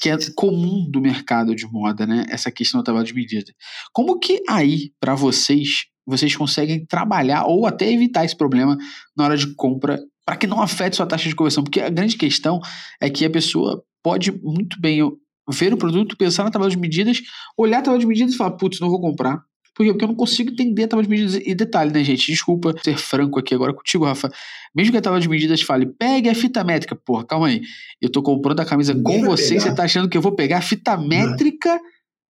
[0.00, 2.26] que é comum do mercado de moda, né?
[2.28, 3.52] Essa questão da tabela de medida.
[3.92, 8.76] Como que aí, para vocês, vocês conseguem trabalhar ou até evitar esse problema
[9.16, 11.62] na hora de compra para que não afete sua taxa de conversão?
[11.62, 12.60] Porque a grande questão
[13.00, 15.00] é que a pessoa pode muito bem
[15.48, 17.22] ver o produto, pensar na tabela de medidas,
[17.56, 19.40] olhar a tabela de medidas e falar, putz, não vou comprar.
[19.78, 19.92] Por quê?
[19.92, 21.40] Porque eu não consigo entender a tabela de medidas.
[21.46, 22.32] E detalhe, né, gente?
[22.32, 24.28] Desculpa ser franco aqui agora contigo, Rafa.
[24.74, 26.96] Mesmo que a tabela de medidas fale, pegue a fita métrica.
[26.96, 27.62] Porra, calma aí.
[28.02, 30.58] Eu tô comprando a camisa com você e você tá achando que eu vou pegar
[30.58, 31.70] a fita métrica.
[31.70, 31.80] Não.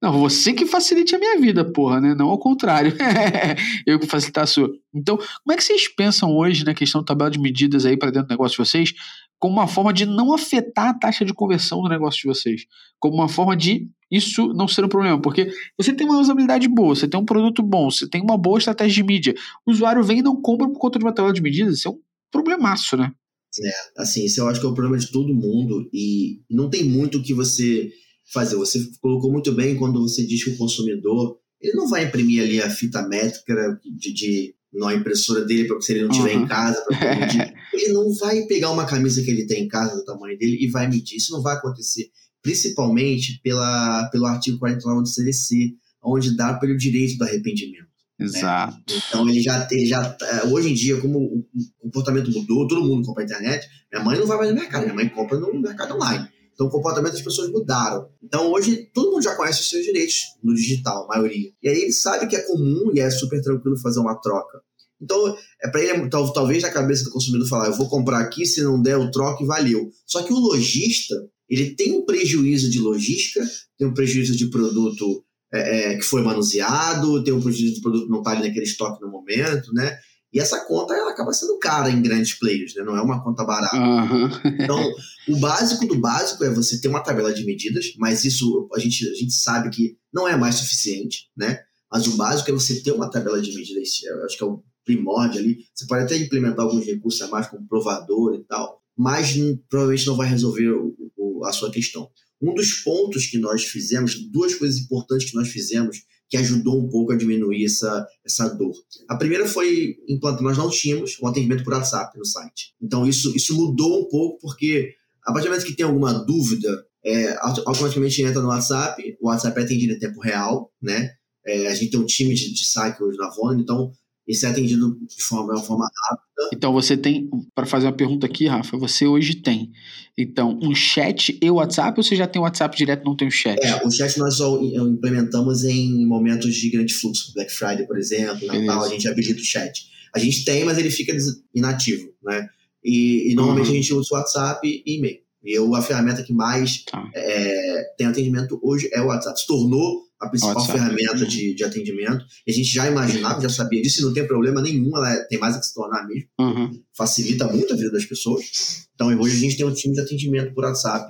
[0.01, 2.15] Não, você que facilite a minha vida, porra, né?
[2.15, 2.95] Não ao contrário.
[3.85, 4.71] eu que facilitar a sua.
[4.95, 8.11] Então, como é que vocês pensam hoje na questão da tabela de medidas aí para
[8.11, 8.93] dentro do negócio de vocês?
[9.41, 12.65] Como uma forma de não afetar a taxa de conversão do negócio de vocês.
[13.01, 16.95] Como uma forma de isso não ser um problema, porque você tem uma usabilidade boa,
[16.95, 19.35] você tem um produto bom, você tem uma boa estratégia de mídia.
[19.67, 21.91] O usuário vem e não compra por conta de uma tabela de medidas, isso é
[21.91, 21.99] um
[22.31, 23.13] problemaço, né?
[23.61, 26.85] É, assim, isso eu acho que é o problema de todo mundo e não tem
[26.85, 27.91] muito que você
[28.33, 28.57] fazer.
[28.57, 32.62] Você colocou muito bem quando você diz que o consumidor ele não vai imprimir ali
[32.62, 36.45] a fita métrica de, de na impressora dele para se ele não estiver uhum.
[36.45, 36.85] em casa.
[37.73, 40.71] ele não vai pegar uma camisa que ele tem em casa do tamanho dele e
[40.71, 41.17] vai medir.
[41.17, 42.11] Isso não vai acontecer
[42.43, 47.88] principalmente pela, pelo artigo 49 do CDC, onde dá pelo direito do arrependimento.
[48.19, 48.27] Né?
[48.27, 48.77] Exato.
[48.88, 49.03] Né?
[49.09, 50.17] Então ele já, ele já.
[50.23, 51.45] É, hoje em dia, como o
[51.81, 54.95] comportamento mudou, todo mundo compra na internet, minha mãe não vai mais no mercado, minha
[54.95, 56.29] mãe compra no mercado online.
[56.59, 58.09] Então o comportamento das pessoas mudaram.
[58.21, 61.53] Então hoje todo mundo já conhece os seus direitos no digital, a maioria.
[61.62, 64.61] E aí ele sabe que é comum e é super tranquilo fazer uma troca.
[65.01, 68.61] Então, é para ele, talvez na cabeça do consumidor falar, eu vou comprar aqui, se
[68.62, 69.88] não der, eu troco e valeu.
[70.05, 71.14] Só que o lojista,
[71.49, 73.40] ele tem um prejuízo de logística,
[73.79, 78.07] tem um prejuízo de produto é, é, que foi manuseado, tem um prejuízo de produto
[78.07, 79.97] que não está ali naquele estoque no momento, né?
[80.33, 82.83] E essa conta ela acaba sendo cara em grandes players, né?
[82.83, 83.77] não é uma conta barata.
[83.77, 84.29] Uhum.
[84.61, 84.93] então,
[85.29, 89.09] o básico do básico é você ter uma tabela de medidas, mas isso a gente,
[89.09, 91.61] a gente sabe que não é mais suficiente, né?
[91.91, 94.62] Mas o básico é você ter uma tabela de medidas, eu acho que é o
[94.85, 95.59] primórdio ali.
[95.75, 99.35] Você pode até implementar alguns recursos a mais, como provador e tal, mas
[99.69, 102.11] provavelmente não vai resolver o, o, a sua questão.
[102.41, 106.88] Um dos pontos que nós fizemos, duas coisas importantes que nós fizemos, que ajudou um
[106.88, 108.75] pouco a diminuir essa, essa dor.
[109.09, 112.75] A primeira foi implantar, nós não tínhamos um atendimento por WhatsApp no site.
[112.81, 116.85] Então isso, isso mudou um pouco, porque a partir do momento que tem alguma dúvida,
[117.05, 121.11] é, automaticamente entra no WhatsApp, o WhatsApp é atendido em tempo real, né?
[121.47, 122.62] É, a gente tem um time de, de
[123.03, 123.91] hoje na Vona, então
[124.29, 126.51] isso é atendido de forma, de forma rápida.
[126.53, 129.73] Então você tem, para fazer uma pergunta aqui, Rafa, você hoje tem,
[130.17, 133.31] então, um chat e WhatsApp ou você já tem o WhatsApp direto não tem o
[133.31, 133.59] chat?
[133.64, 138.47] É, o chat nós só implementamos em momentos de grande fluxo, Black Friday, por exemplo,
[138.47, 139.88] Natal, a gente habilita o chat.
[140.14, 141.17] A gente tem, mas ele fica
[141.55, 142.49] inativo, né?
[142.85, 143.73] E, e normalmente uhum.
[143.73, 145.19] a gente usa o WhatsApp e e-mail.
[145.45, 147.09] E eu, a ferramenta que mais tá.
[147.14, 149.38] é, tem atendimento hoje é o WhatsApp.
[149.41, 150.79] Se tornou a principal WhatsApp.
[150.79, 152.25] ferramenta de, de atendimento.
[152.47, 155.39] A gente já imaginava, já sabia disso, e não tem problema nenhum, ela é, tem
[155.39, 156.29] mais a que se tornar mesmo.
[156.41, 156.83] Uhum.
[156.97, 158.87] Facilita muito a vida das pessoas.
[158.95, 161.09] Então, hoje a gente tem um time de atendimento por WhatsApp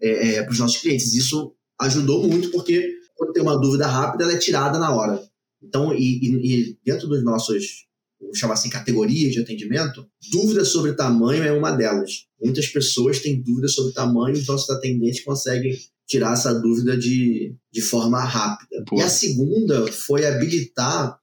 [0.00, 1.12] é, é, para os nossos clientes.
[1.14, 5.22] Isso ajudou muito, porque quando tem uma dúvida rápida, ela é tirada na hora.
[5.62, 7.86] Então, e, e, e dentro dos nossos
[8.20, 12.26] vamos chamar assim, categorias de atendimento, dúvida sobre tamanho é uma delas.
[12.42, 17.80] Muitas pessoas têm dúvidas sobre tamanho, então os atendentes conseguem tirar essa dúvida de, de
[17.80, 18.84] forma rápida.
[18.86, 18.98] Pô.
[18.98, 21.18] E a segunda foi habilitar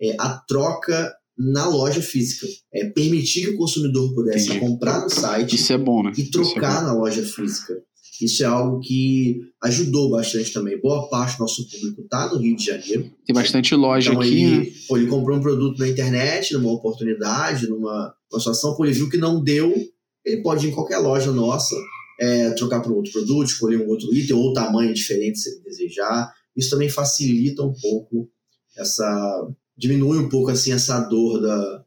[0.00, 2.46] é, a troca na loja física.
[2.72, 4.60] É, permitir que o consumidor pudesse Entendi.
[4.60, 6.12] comprar no site Isso é bom, né?
[6.16, 7.74] e trocar é na loja física.
[8.20, 10.80] Isso é algo que ajudou bastante também.
[10.80, 13.10] Boa parte do nosso público está no Rio de Janeiro.
[13.26, 14.44] Tem bastante loja então, aqui.
[14.44, 14.72] Ele, né?
[14.86, 19.08] pô, ele comprou um produto na internet, numa oportunidade, numa, numa situação, pô, ele viu
[19.08, 19.74] que não deu,
[20.24, 21.74] ele pode ir em qualquer loja nossa
[22.20, 26.32] é, trocar para outro produto, escolher um outro item ou tamanho diferente se desejar.
[26.56, 28.30] Isso também facilita um pouco
[28.76, 29.48] essa.
[29.76, 31.84] diminui um pouco assim essa dor da,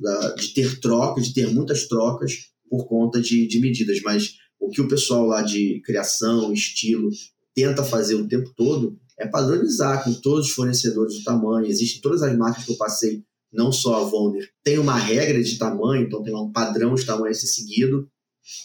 [0.00, 4.70] da, de ter trocas, de ter muitas trocas por conta de, de medidas, mas o
[4.70, 7.10] que o pessoal lá de criação, estilo,
[7.54, 11.66] tenta fazer o tempo todo é padronizar com todos os fornecedores do tamanho.
[11.66, 15.58] Existem todas as marcas que eu passei, não só a Wonder, tem uma regra de
[15.58, 18.08] tamanho, então tem um padrão de tamanho a ser seguido,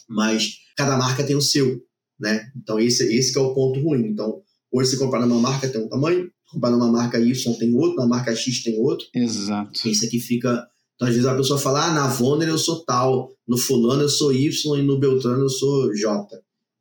[0.08, 1.82] mas cada marca tem o seu,
[2.20, 2.50] né?
[2.56, 4.08] Então esse, esse é o ponto ruim.
[4.08, 7.98] Então, hoje você comprar numa marca tem um tamanho, comprar numa marca Y tem outro,
[7.98, 9.06] na marca X tem outro.
[9.14, 9.90] Exato.
[9.90, 10.66] Isso aqui fica
[10.98, 14.10] então, às vezes a pessoa fala, ah, na Vonner eu sou tal, no fulano eu
[14.10, 16.28] sou Y e no Beltrano eu sou J.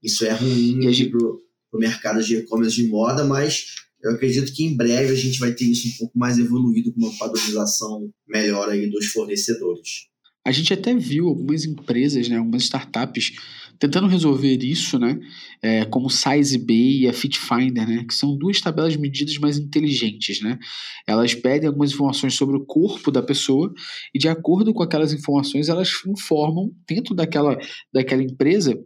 [0.02, 1.10] Isso é ruim gente...
[1.10, 1.38] pro,
[1.70, 3.66] pro mercado de e-commerce de moda, mas
[4.02, 7.00] eu acredito que em breve a gente vai ter isso um pouco mais evoluído com
[7.00, 10.06] uma padronização melhor aí dos fornecedores.
[10.46, 13.32] A gente até viu algumas empresas, né, algumas startups
[13.78, 15.18] tentando resolver isso, né,
[15.62, 19.58] é, como o SizeBay e a FitFinder, né, que são duas tabelas de medidas mais
[19.58, 20.58] inteligentes, né.
[21.06, 23.72] Elas pedem algumas informações sobre o corpo da pessoa
[24.14, 27.58] e de acordo com aquelas informações elas informam dentro daquela,
[27.92, 28.78] daquela empresa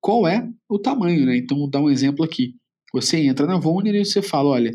[0.00, 1.36] qual é o tamanho, né.
[1.36, 2.54] Então, vou dar um exemplo aqui.
[2.92, 4.72] Você entra na Vonner e você fala, olha,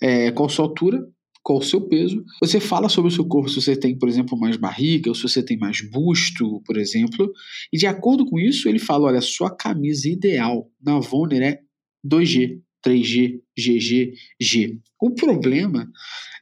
[0.00, 1.00] é, qual sua altura,
[1.42, 2.24] qual o seu peso.
[2.40, 5.22] Você fala sobre o seu corpo, se você tem, por exemplo, mais barriga, ou se
[5.22, 7.32] você tem mais busto, por exemplo.
[7.72, 11.60] E de acordo com isso, ele fala: olha, sua camisa ideal na Vonner é
[12.06, 14.78] 2G, 3G, GG, G.
[15.00, 15.90] O problema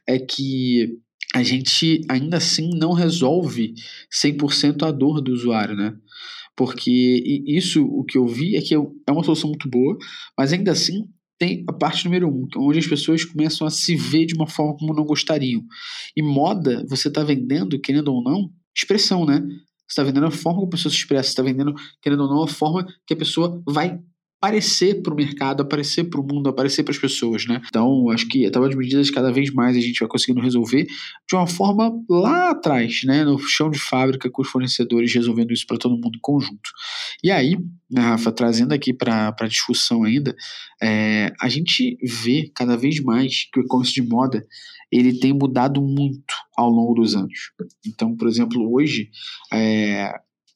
[0.07, 0.97] é que
[1.33, 3.73] a gente ainda assim não resolve
[4.13, 5.95] 100% a dor do usuário, né?
[6.55, 9.97] Porque isso, o que eu vi é que é uma solução muito boa,
[10.37, 11.05] mas ainda assim
[11.41, 14.45] tem a parte número um, é onde as pessoas começam a se ver de uma
[14.45, 15.63] forma como não gostariam.
[16.15, 19.41] E moda, você está vendendo, querendo ou não, expressão, né?
[19.41, 22.43] Você está vendendo a forma como a pessoa se expressa, está vendendo, querendo ou não,
[22.43, 23.99] a forma que a pessoa vai
[24.41, 27.61] aparecer para o mercado, aparecer para o mundo, aparecer para as pessoas, né?
[27.67, 30.87] Então, acho que tabela de medidas cada vez mais a gente vai conseguindo resolver
[31.29, 33.23] de uma forma lá atrás, né?
[33.23, 36.71] No chão de fábrica com os fornecedores resolvendo isso para todo mundo em conjunto.
[37.23, 37.55] E aí,
[37.89, 40.35] né, Rafa, trazendo aqui para a discussão ainda,
[40.81, 44.43] é, a gente vê cada vez mais que o e-commerce de moda
[44.91, 47.51] ele tem mudado muito ao longo dos anos.
[47.85, 49.11] Então, por exemplo, hoje
[49.53, 50.11] é,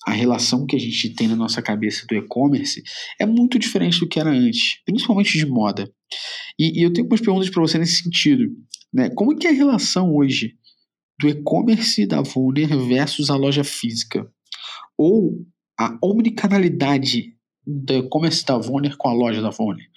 [0.06, 2.84] a relação que a gente tem na nossa cabeça do e-commerce
[3.20, 5.92] é muito diferente do que era antes, principalmente de moda.
[6.60, 8.46] E, e eu tenho umas perguntas para você nesse sentido.
[8.94, 9.10] Né?
[9.10, 10.54] Como que é a relação hoje
[11.20, 14.30] do e-commerce da Vuner versus a loja física?
[14.96, 15.44] Ou
[15.78, 17.34] a omnicanalidade
[17.66, 19.88] do e-commerce da Vuner com a loja da Vuner?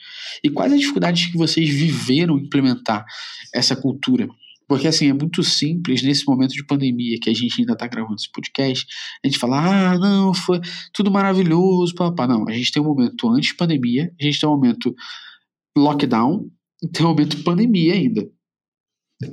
[0.43, 3.05] E quais as dificuldades que vocês viveram implementar
[3.55, 4.27] essa cultura?
[4.69, 8.17] Porque, assim, é muito simples nesse momento de pandemia que a gente ainda está gravando
[8.17, 8.87] esse podcast,
[9.25, 10.61] a gente fala, ah, não, foi
[10.93, 12.27] tudo maravilhoso, papá.
[12.27, 14.95] Não, a gente tem um momento antes pandemia, a gente tem um momento
[15.77, 16.47] lockdown
[16.83, 18.29] e tem um momento pandemia ainda.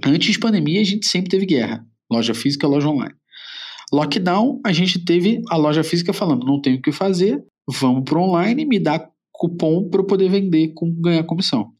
[0.06, 1.86] Antes de pandemia, a gente sempre teve guerra.
[2.10, 3.16] Loja física, loja online.
[3.92, 8.20] Lockdown, a gente teve a loja física falando, não tenho o que fazer, vamos para
[8.20, 11.75] online, me dá cupom para eu poder vender com ganhar comissão.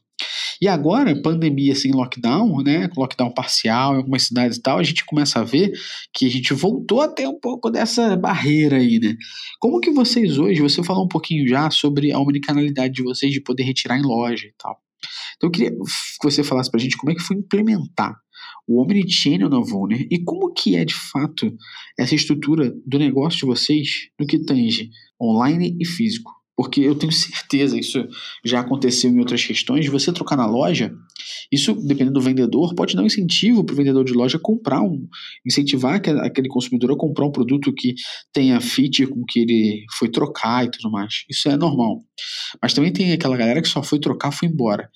[0.60, 4.82] E agora, pandemia sem assim, lockdown, né, lockdown parcial em algumas cidades e tal, a
[4.82, 5.72] gente começa a ver
[6.12, 9.14] que a gente voltou a ter um pouco dessa barreira aí, né?
[9.60, 13.40] Como que vocês hoje, você falou um pouquinho já sobre a omnicanalidade de vocês de
[13.40, 14.78] poder retirar em loja e tal.
[15.36, 15.76] Então eu queria que
[16.22, 18.16] você falasse pra gente como é que foi implementar
[18.66, 21.54] o Omnichannel na Voner e como que é de fato
[21.98, 24.90] essa estrutura do negócio de vocês no que tange
[25.20, 26.32] online e físico.
[26.56, 28.06] Porque eu tenho certeza, isso
[28.44, 30.92] já aconteceu em outras questões, de você trocar na loja,
[31.52, 35.06] isso, dependendo do vendedor, pode dar um incentivo para o vendedor de loja comprar um,
[35.46, 37.94] incentivar aquele consumidor a comprar um produto que
[38.32, 41.24] tenha fit com que ele foi trocar e tudo mais.
[41.30, 42.02] Isso é normal.
[42.62, 44.88] Mas também tem aquela galera que só foi trocar foi embora.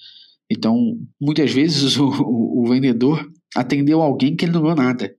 [0.51, 5.15] Então, muitas vezes o, o, o vendedor atendeu alguém que ele não ganhou nada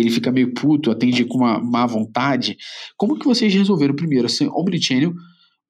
[0.00, 2.56] ele fica meio puto, atende com uma má vontade.
[2.96, 5.12] Como que vocês resolveram primeiro, assim, omnichannel,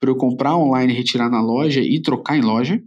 [0.00, 2.82] para eu comprar online, retirar na loja e trocar em loja?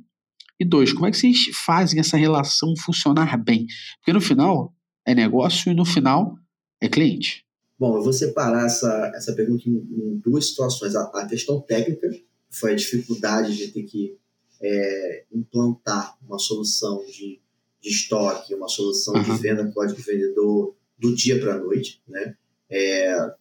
[0.59, 3.65] E dois, como é que vocês fazem essa relação funcionar bem?
[3.97, 4.73] Porque no final
[5.05, 6.35] é negócio e no final
[6.79, 7.45] é cliente.
[7.79, 10.95] Bom, eu vou separar essa, essa pergunta em, em duas situações.
[10.95, 12.07] A, a, questão técnica,
[12.51, 14.17] foi a dificuldade de ter que
[14.61, 17.39] é, implantar uma solução de,
[17.81, 19.23] de estoque, uma solução uhum.
[19.23, 21.99] de venda código vendedor do dia para a noite.
[22.07, 22.35] Né?
[22.69, 23.33] É,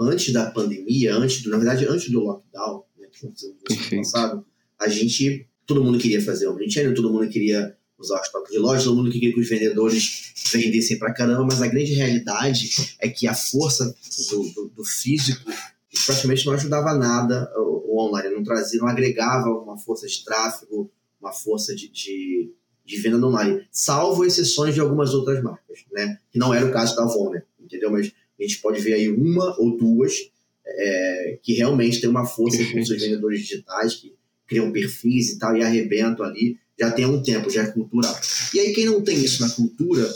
[0.00, 4.44] antes da pandemia, antes do, na verdade, antes do lockdown, né, que aconteceu no passado,
[4.78, 8.84] a gente, todo mundo queria fazer omnichannel, todo mundo queria usar o estoque de loja,
[8.84, 13.26] todo mundo queria que os vendedores vendessem pra caramba, mas a grande realidade é que
[13.26, 13.94] a força
[14.30, 15.50] do, do, do físico
[16.06, 20.90] praticamente não ajudava nada o, o, online, não trazia, não agregava uma força de tráfego,
[21.20, 22.50] uma força de, de,
[22.86, 26.18] de venda no online, salvo exceções de algumas outras marcas, né?
[26.32, 27.42] Que não era o caso da Avon, né?
[27.70, 27.90] entendeu?
[27.90, 28.12] Mas
[28.44, 30.30] a gente pode ver aí uma ou duas
[30.66, 34.14] é, que realmente tem uma força com seus vendedores digitais, que
[34.46, 38.18] criam perfis e tal, e arrebentam ali, já tem um tempo, já é cultural.
[38.54, 40.10] E aí quem não tem isso na cultura,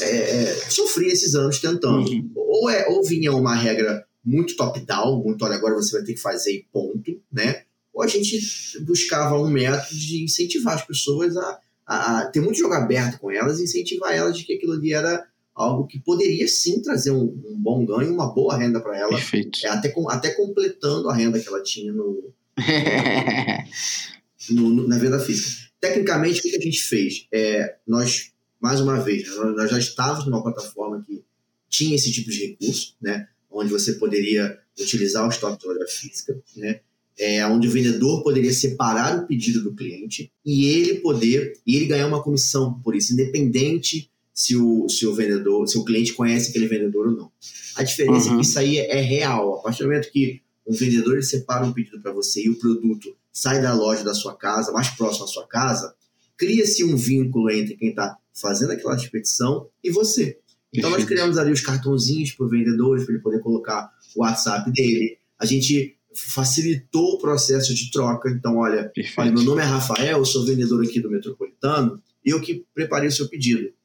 [0.00, 2.10] é, é sofria esses anos tentando.
[2.10, 2.30] Uhum.
[2.34, 6.20] Ou, é, ou vinha uma regra muito top-down, muito, olha, agora você vai ter que
[6.20, 7.62] fazer e ponto, né?
[7.92, 8.38] Ou a gente
[8.84, 13.30] buscava um método de incentivar as pessoas a, a, a ter muito jogo aberto com
[13.30, 15.26] elas e incentivar elas de que aquilo ali era
[15.58, 19.10] algo que poderia sim trazer um, um bom ganho, uma boa renda para ela.
[19.10, 19.58] Perfeito.
[19.64, 22.32] É, até, até completando a renda que ela tinha no,
[24.50, 25.68] no, no, na venda física.
[25.80, 27.26] Tecnicamente, o que a gente fez?
[27.32, 31.22] É, nós, mais uma vez, nós já estávamos numa plataforma que
[31.68, 33.28] tinha esse tipo de recurso, né?
[33.50, 36.80] onde você poderia utilizar o estoque de loja física, né?
[37.20, 41.86] É, onde o vendedor poderia separar o pedido do cliente e ele poder e ele
[41.86, 46.50] ganhar uma comissão por isso, independente se o, se o vendedor, se o cliente conhece
[46.50, 47.32] aquele vendedor ou não.
[47.74, 48.34] A diferença uhum.
[48.34, 49.58] é que isso aí é, é, real.
[49.58, 52.56] A partir do momento que um vendedor ele separa um pedido para você e o
[52.56, 55.92] produto sai da loja da sua casa, mais próximo à sua casa,
[56.36, 60.38] cria-se um vínculo entre quem está fazendo aquela expedição e você.
[60.72, 64.70] Então nós criamos ali os cartãozinhos para o vendedor, para ele poder colocar o WhatsApp
[64.70, 65.18] dele.
[65.36, 68.30] A gente facilitou o processo de troca.
[68.30, 72.40] Então, olha, olha, meu nome é Rafael, eu sou vendedor aqui do Metropolitano, e eu
[72.40, 73.76] que preparei o seu pedido.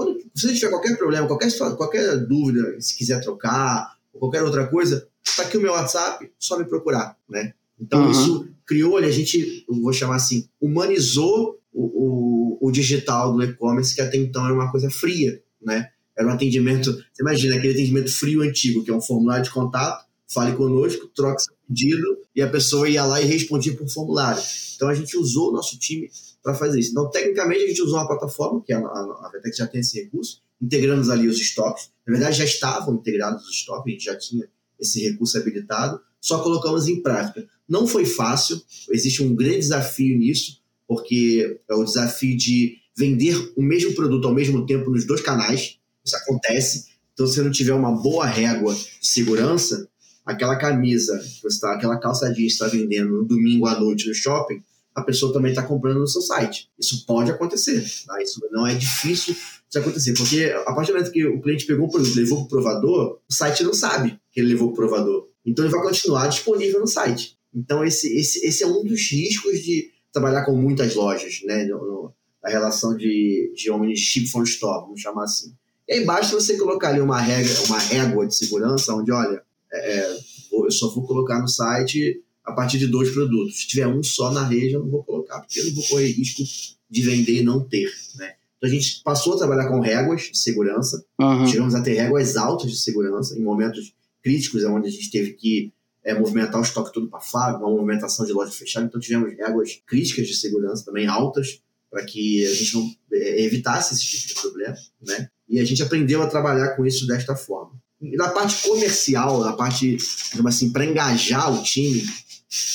[0.00, 5.06] Quando você tiver qualquer problema, qualquer, qualquer dúvida, se quiser trocar, ou qualquer outra coisa,
[5.22, 7.52] está aqui o meu WhatsApp, só me procurar, né?
[7.78, 8.10] Então, uhum.
[8.10, 14.00] isso criou, a gente, vou chamar assim, humanizou o, o, o digital do e-commerce, que
[14.00, 15.90] até então era uma coisa fria, né?
[16.16, 20.06] Era um atendimento, você imagina, aquele atendimento frio antigo, que é um formulário de contato,
[20.26, 24.42] fale conosco, troque seu pedido, e a pessoa ia lá e respondia por formulário.
[24.76, 26.08] Então a gente usou o nosso time
[26.42, 26.90] para fazer isso.
[26.90, 30.00] Então, tecnicamente, a gente usou uma plataforma, que a, a, a Vetex já tem esse
[30.00, 31.90] recurso, integramos ali os estoques.
[32.06, 34.48] Na verdade, já estavam integrados os estoques, a gente já tinha
[34.78, 37.46] esse recurso habilitado, só colocamos em prática.
[37.68, 43.62] Não foi fácil, existe um grande desafio nisso, porque é o desafio de vender o
[43.62, 46.90] mesmo produto ao mesmo tempo nos dois canais, isso acontece.
[47.14, 49.88] Então, se você não tiver uma boa régua de segurança,
[50.24, 51.18] aquela camisa,
[51.60, 54.62] tá, aquela calça jeans está vendendo no domingo à noite no shopping,
[54.94, 56.68] a pessoa também está comprando no seu site.
[56.78, 57.84] Isso pode acontecer.
[58.06, 58.20] Tá?
[58.22, 59.36] Isso não é difícil
[59.68, 62.44] de acontecer, porque a partir do momento que o cliente pegou o produto levou para
[62.44, 65.28] o provador, o site não sabe que ele levou para o provador.
[65.46, 67.38] Então ele vai continuar disponível no site.
[67.54, 71.64] Então esse, esse, esse é um dos riscos de trabalhar com muitas lojas, né?
[71.66, 75.54] No, no, na relação de, de Omni-Ship from Store, vamos chamar assim.
[75.88, 79.98] E aí basta você colocar ali uma regra, uma régua de segurança, onde, olha, é,
[79.98, 80.18] é
[80.52, 83.60] eu só vou colocar no site a partir de dois produtos.
[83.60, 86.12] Se tiver um só na rede, eu não vou colocar, porque eu não vou correr
[86.12, 86.42] risco
[86.88, 88.34] de vender e não ter, né?
[88.56, 91.46] Então a gente passou a trabalhar com réguas de segurança, uhum.
[91.46, 95.72] chegamos a ter réguas altas de segurança em momentos críticos, onde a gente teve que
[96.04, 99.80] é, movimentar o estoque todo para fábrica, uma movimentação de loja fechada, então tivemos réguas
[99.86, 104.34] críticas de segurança também altas, para que a gente não é, evitasse esse tipo de
[104.34, 105.28] problema, né?
[105.48, 107.72] E a gente aprendeu a trabalhar com isso desta forma.
[108.00, 109.96] E na parte comercial, na parte,
[110.30, 112.02] digamos assim, para engajar o time,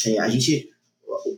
[0.05, 0.69] é, a gente,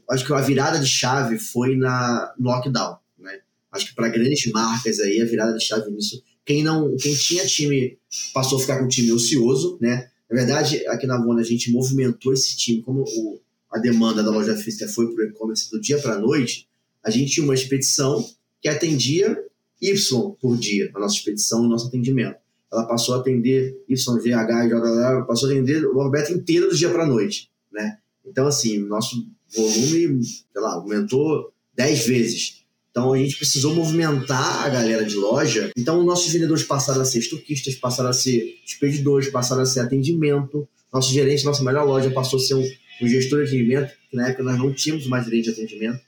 [0.10, 3.40] acho que a virada de chave foi na no lockdown, né?
[3.72, 7.46] Acho que para grandes marcas aí a virada de chave nisso, quem não, quem tinha
[7.46, 7.98] time
[8.34, 10.10] passou a ficar com o time ocioso, né?
[10.30, 13.40] Na verdade, aqui na Mona a gente movimentou esse time, como o,
[13.72, 16.68] a demanda da loja física foi para o e-commerce do dia para a noite,
[17.04, 18.28] a gente tinha uma expedição
[18.62, 19.38] que atendia
[19.82, 22.38] Y por dia, a nossa expedição, o nosso atendimento.
[22.72, 26.90] Ela passou a atender Y, GH, JH, passou a atender o alfabeto inteiro do dia
[26.90, 27.98] para a noite, né?
[28.28, 32.66] Então, assim, nosso volume, sei lá, aumentou 10 vezes.
[32.92, 35.72] Então, a gente precisou movimentar a galera de loja.
[35.78, 40.68] Então, nossos vendedores passaram a ser estoquistas, passaram a ser expedidores, passaram a ser atendimento.
[40.92, 42.68] Nosso gerente, nossa melhor loja, passou a ser um,
[43.02, 46.02] um gestor de atendimento, que na época nós não tínhamos mais gerente de atendimento,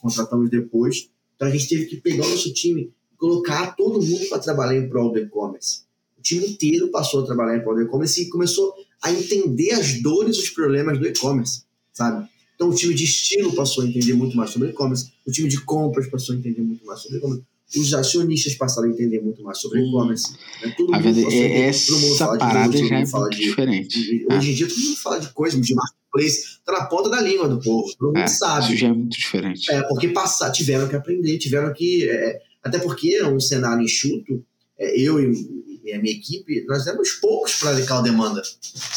[0.00, 1.08] contratamos depois.
[1.36, 4.76] Então a gente teve que pegar o nosso time e colocar todo mundo para trabalhar
[4.76, 5.82] em prol do e-commerce.
[6.18, 10.00] O time inteiro passou a trabalhar em prol do e-commerce e começou a entender as
[10.00, 12.26] dores, os problemas do e-commerce, sabe?
[12.54, 15.60] Então o time de estilo passou a entender muito mais sobre e-commerce, o time de
[15.60, 17.44] compras passou a entender muito mais sobre e-commerce,
[17.76, 20.32] os acionistas passaram a entender muito mais sobre e-commerce.
[20.62, 20.72] Né?
[20.76, 24.00] Todo, mundo essa todo mundo fala parada de já é fala de, diferente.
[24.00, 27.20] De, hoje em dia todo mundo fala de coisas, de marketplace, tá na ponta da
[27.20, 28.66] língua do povo, todo mundo é, sabe.
[28.66, 29.70] Isso já é muito diferente.
[29.72, 32.08] É, porque passar, tiveram que aprender, tiveram que...
[32.08, 34.42] É, até porque é um cenário enxuto,
[34.78, 38.40] é, eu e, a minha equipe, nós éramos poucos para aquela demanda,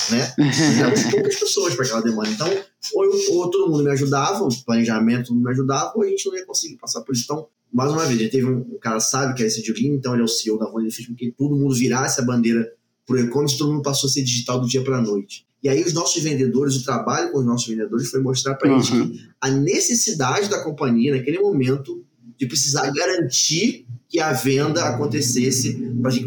[0.10, 0.34] né?
[0.38, 2.30] Nós éramos poucas pessoas para aquela demanda.
[2.30, 2.48] Então,
[2.94, 6.36] ou, eu, ou, todo mundo me ajudava, o planejamento me ajudava, ou a gente não
[6.36, 7.24] ia conseguir passar por isso.
[7.26, 9.96] Então, mais uma vez, a gente teve um, um cara sábio, que é esse Julinho,
[9.96, 12.24] então ele é o CEO da Rony, ele fez com que todo mundo virasse a
[12.24, 12.72] bandeira
[13.06, 15.46] pro e-commerce, todo mundo passou a ser digital do dia para a noite.
[15.64, 18.80] E aí os nossos vendedores, o trabalho com os nossos vendedores foi mostrar para uhum.
[18.80, 22.06] eles a necessidade da companhia naquele momento
[22.38, 25.78] de precisar garantir que a venda acontecesse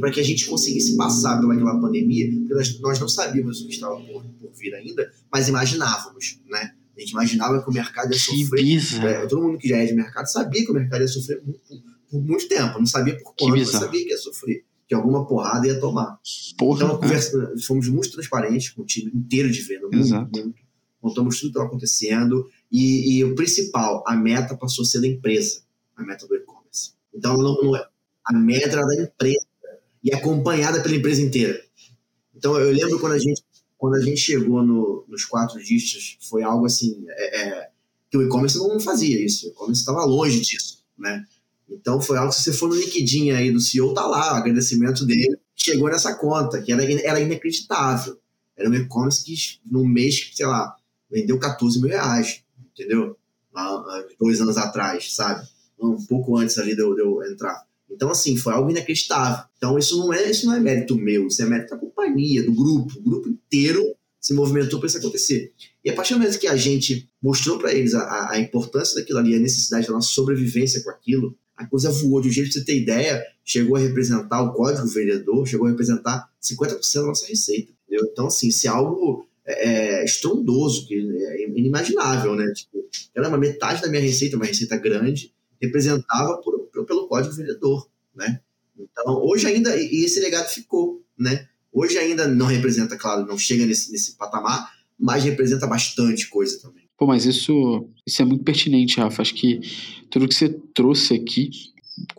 [0.01, 3.75] para que a gente conseguisse passar pelaquela pandemia, porque nós, nós não sabíamos o que
[3.75, 6.73] estava por, por, vir ainda, mas imaginávamos, né?
[6.97, 9.05] A gente imaginava que o mercado ia sofrer.
[9.05, 11.55] É, todo mundo que já é de mercado sabia que o mercado ia sofrer por,
[12.11, 15.69] por muito tempo, não sabia por quanto, mas sabia que ia sofrer que alguma porrada
[15.69, 16.19] ia tomar.
[16.59, 20.31] Porra, então, conversa, fomos muito transparentes com o time inteiro de venda, muito, Exato.
[20.35, 20.59] muito.
[21.01, 22.51] Contamos tudo que estava acontecendo.
[22.73, 25.63] E, e, o principal, a meta passou a ser da empresa,
[25.97, 26.60] a meta do e-commerce.
[27.15, 27.87] Então, não, não é,
[28.25, 29.47] a meta era da empresa
[30.03, 31.61] e acompanhada pela empresa inteira.
[32.35, 33.43] Então, eu lembro quando a gente,
[33.77, 37.71] quando a gente chegou no, nos quatro dígitos, foi algo assim, é, é,
[38.11, 41.25] que o e-commerce não fazia isso, o e-commerce estava longe disso, né?
[41.71, 44.37] Então foi algo que se você for no LinkedIn aí do CEO, tá lá o
[44.37, 45.39] agradecimento dele.
[45.55, 48.19] Chegou nessa conta, que era, era inacreditável.
[48.57, 49.35] Era um e-commerce que
[49.65, 50.75] no mês, sei lá,
[51.11, 52.43] vendeu 14 mil reais,
[52.73, 53.17] entendeu?
[53.55, 55.47] Há, dois anos atrás, sabe?
[55.81, 57.65] Um pouco antes ali de eu, de eu, entrar.
[57.91, 59.45] Então, assim, foi algo inacreditável.
[59.57, 62.53] Então, isso não é, isso não é mérito meu, isso é mérito da companhia, do
[62.53, 62.99] grupo.
[62.99, 65.53] O grupo inteiro se movimentou para isso acontecer.
[65.85, 69.19] E a partir do momento que a gente mostrou para eles a, a, importância daquilo
[69.19, 72.55] ali, a necessidade da nossa sobrevivência com aquilo, a coisa voou de um jeito que
[72.55, 77.27] você ter ideia, chegou a representar o código vendedor, chegou a representar 50% da nossa
[77.27, 77.73] receita.
[77.87, 78.09] Entendeu?
[78.13, 82.53] Então, assim, isso é algo é, é, estrondoso, que é inimaginável, né?
[82.55, 82.81] Tipo,
[83.17, 88.41] uma metade da minha receita, uma receita grande, representava por, pelo código vendedor, né?
[88.79, 91.49] Então, hoje ainda, e esse legado ficou, né?
[91.73, 96.85] Hoje ainda não representa, claro, não chega nesse, nesse patamar, mas representa bastante coisa também.
[96.97, 99.23] Pô, mas isso, isso é muito pertinente, Rafa.
[99.23, 99.61] Acho que
[100.11, 101.51] tudo que você trouxe aqui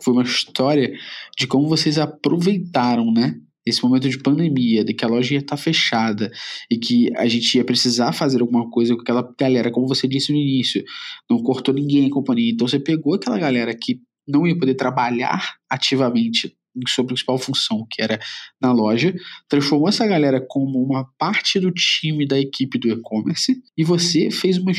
[0.02, 0.92] foi uma história
[1.36, 3.40] de como vocês aproveitaram, né?
[3.64, 6.30] Esse momento de pandemia, de que a loja ia estar tá fechada
[6.70, 10.32] e que a gente ia precisar fazer alguma coisa com aquela galera, como você disse
[10.32, 10.82] no início,
[11.30, 12.52] não cortou ninguém a companhia.
[12.52, 16.56] Então você pegou aquela galera que não ia poder trabalhar ativamente
[16.88, 18.18] sua principal função, que era
[18.60, 19.14] na loja,
[19.48, 24.58] transformou essa galera como uma parte do time da equipe do e-commerce e você fez
[24.58, 24.72] uma,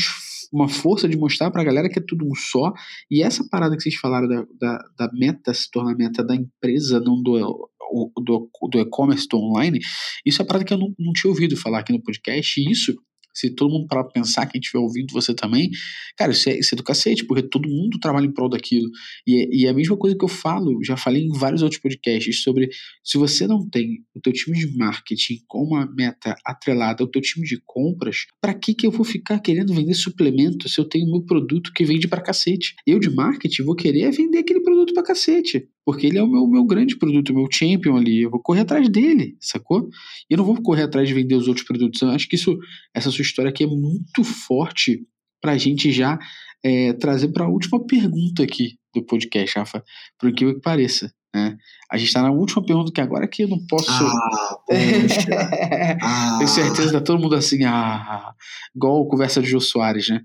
[0.52, 2.74] uma força de mostrar para a galera que é tudo um só.
[3.10, 7.00] E essa parada que vocês falaram da, da, da meta se tornar meta da empresa,
[7.00, 7.70] não do,
[8.18, 9.80] do, do e-commerce, do online,
[10.26, 12.60] isso é parada que eu não, não tinha ouvido falar aqui no podcast.
[12.60, 12.94] E isso
[13.34, 15.72] se todo mundo parar pra pensar, quem estiver ouvindo você também,
[16.16, 18.90] cara, isso é, isso é do cacete, porque todo mundo trabalha em prol daquilo.
[19.26, 21.82] E, é, e é a mesma coisa que eu falo, já falei em vários outros
[21.82, 22.70] podcasts, sobre
[23.04, 27.22] se você não tem o teu time de marketing com uma meta atrelada ao teu
[27.22, 31.10] time de compras, para que que eu vou ficar querendo vender suplemento se eu tenho
[31.10, 32.76] meu produto que vende pra cacete?
[32.86, 35.68] Eu de marketing vou querer vender aquele produto pra cacete.
[35.86, 38.22] Porque ele é o meu, meu grande produto, o meu champion ali.
[38.22, 39.90] Eu vou correr atrás dele, sacou?
[40.30, 42.02] E eu não vou correr atrás de vender os outros produtos.
[42.02, 42.58] Eu acho que isso,
[42.94, 45.06] essa sua história aqui é muito forte
[45.42, 46.18] pra gente já
[46.64, 49.84] é, trazer para a última pergunta aqui do podcast, Rafa.
[50.18, 51.14] Por incrível que pareça.
[51.36, 51.58] Né?
[51.92, 53.90] A gente está na última pergunta que agora que eu não posso.
[53.90, 55.28] Ah, poxa.
[56.02, 56.36] ah.
[56.38, 58.34] Tenho certeza que tá todo mundo assim, ah,
[58.76, 60.22] igual conversa de Jô Soares, né?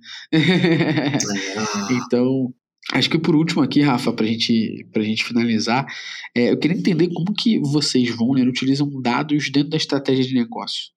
[1.57, 1.89] ah.
[2.07, 2.53] Então,
[2.93, 5.87] Acho que por último aqui, Rafa, para gente, a gente finalizar,
[6.35, 10.91] é, eu queria entender como que vocês, Vonner, utilizam dados dentro da estratégia de negócio.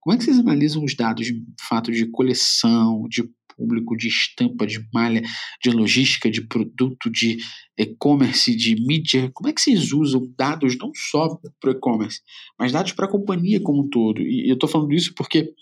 [0.00, 3.24] Como é que vocês analisam os dados de fato de coleção, de
[3.56, 5.22] público, de estampa, de malha,
[5.62, 7.38] de logística, de produto, de
[7.76, 9.30] e-commerce, de mídia?
[9.34, 12.20] Como é que vocês usam dados não só para o e-commerce,
[12.58, 14.20] mas dados para a companhia como um todo?
[14.20, 15.52] E eu estou falando isso porque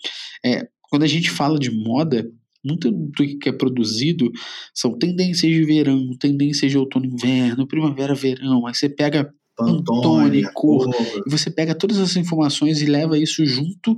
[0.45, 2.29] é, quando a gente fala de moda,
[2.63, 4.31] muito do que é produzido
[4.73, 8.67] são tendências de verão, tendências de outono inverno, primavera, verão.
[8.67, 10.89] Aí você pega Pantone, cor,
[11.25, 13.95] e você pega todas essas informações e leva isso junto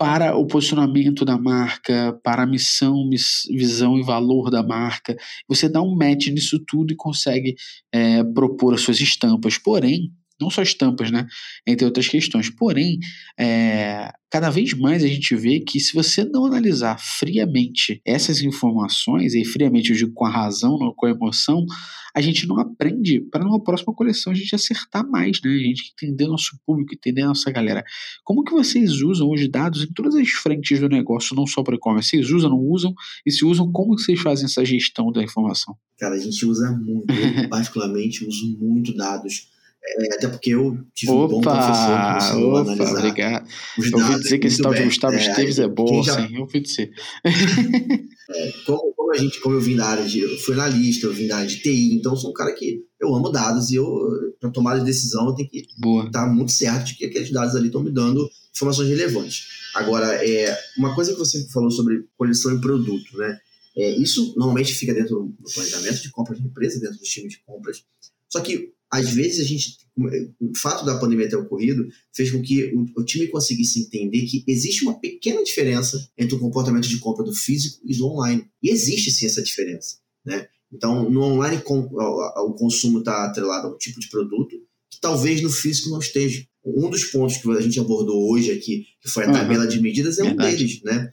[0.00, 5.14] para o posicionamento da marca, para a missão, miss, visão e valor da marca.
[5.46, 7.54] Você dá um match nisso tudo e consegue
[7.92, 9.58] é, propor as suas estampas.
[9.58, 10.10] Porém,
[10.40, 11.26] não só estampas, né?
[11.66, 12.50] Entre outras questões.
[12.50, 12.98] Porém,
[13.38, 19.34] é, cada vez mais a gente vê que se você não analisar friamente essas informações,
[19.34, 21.66] e friamente eu digo com a razão, não com a emoção,
[22.14, 25.50] a gente não aprende para numa próxima coleção a gente acertar mais, né?
[25.50, 27.84] A gente entender nosso público, entender nossa galera.
[28.24, 31.76] Como que vocês usam os dados em todas as frentes do negócio, não só para
[31.76, 32.10] e-commerce?
[32.10, 32.94] Vocês usam, não usam?
[33.24, 35.76] E se usam, como vocês fazem essa gestão da informação?
[35.98, 37.12] Cara, a gente usa muito.
[37.12, 39.48] Eu, particularmente, uso muito dados
[39.82, 43.48] É, até porque eu tive opa, um bom professor que ensinou opa, a analisar obrigado.
[43.78, 44.84] os Eu dados ouvi dizer que esse tal de.
[44.84, 46.34] Gustavo É, Esteves é bom, já- assim.
[46.34, 46.90] Eu ouvi dizer.
[48.66, 51.26] como, como a gente, como eu vim da área de, eu fui analista, eu vim
[51.26, 53.86] da área de TI, então eu sou um cara que eu amo dados e eu,
[54.40, 56.06] para tomar de decisão, eu tenho que Boa.
[56.06, 59.46] estar muito certo de que aqueles dados ali estão me dando informações relevantes.
[59.74, 63.38] Agora, é, uma coisa que você falou sobre coleção e produto, né?
[63.76, 67.38] É, isso normalmente fica dentro do planejamento de compras de empresa, dentro do time de
[67.46, 67.82] compras.
[68.28, 69.78] Só que, às vezes, a gente.
[70.40, 74.82] O fato da pandemia ter ocorrido fez com que o, time conseguisse entender que existe
[74.82, 78.46] uma pequena diferença entre o comportamento de compra do físico e do online.
[78.62, 79.96] E existe sim essa diferença.
[80.24, 80.48] Né?
[80.72, 84.56] Então, no online, com, o, consumo está atrelado a um tipo de produto
[84.90, 86.44] que talvez no físico não esteja.
[86.64, 89.32] Um dos pontos que a gente abordou hoje aqui, que foi a Uhum.
[89.34, 91.10] tabela de medidas, é um deles, né?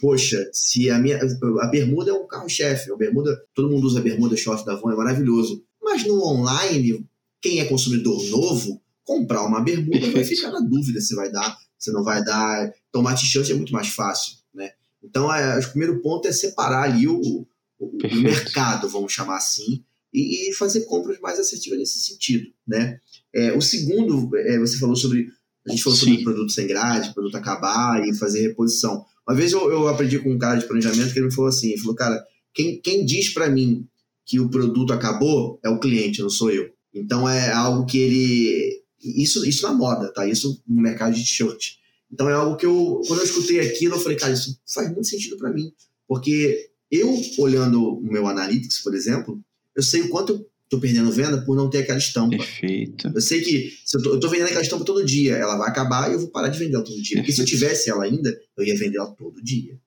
[0.00, 1.20] Poxa, se a minha
[1.60, 4.90] a bermuda é um carro-chefe, a bermuda, todo mundo usa a bermuda short da Avon,
[4.90, 5.62] é maravilhoso.
[5.92, 7.04] Mas no online,
[7.42, 11.92] quem é consumidor novo, comprar uma bermuda vai ficar na dúvida se vai dar, se
[11.92, 12.72] não vai dar.
[12.90, 14.70] Tomar t-shirt é muito mais fácil, né?
[15.04, 17.46] Então, é, o primeiro ponto é separar ali o,
[17.78, 19.84] o- mercado, vamos chamar assim,
[20.14, 22.98] e, e fazer compras mais assertivas nesse sentido, né?
[23.34, 25.28] É, o segundo, é, você falou sobre,
[25.66, 26.06] a gente falou Sim.
[26.06, 29.04] sobre produto sem grade, produto acabar e fazer reposição.
[29.28, 31.68] Uma vez eu, eu aprendi com um cara de planejamento que ele me falou assim,
[31.70, 32.24] ele falou, cara,
[32.54, 33.86] quem, quem diz para mim
[34.24, 36.70] que o produto acabou é o cliente, não sou eu.
[36.94, 40.26] Então é algo que ele, isso, isso na moda, tá?
[40.26, 41.76] Isso no mercado de t-shirt.
[42.10, 45.08] Então é algo que eu, quando eu escutei aquilo, eu falei, cara, isso faz muito
[45.08, 45.72] sentido para mim,
[46.06, 49.42] porque eu olhando o meu analytics, por exemplo,
[49.74, 52.36] eu sei o quanto eu tô perdendo venda por não ter aquela estampa.
[52.36, 53.10] Perfeito.
[53.14, 55.68] Eu sei que se eu, tô, eu tô vendendo aquela estampa todo dia, ela vai
[55.68, 57.16] acabar e eu vou parar de vender ela todo dia.
[57.16, 59.78] Porque se eu tivesse ela ainda, eu ia vender ela todo dia.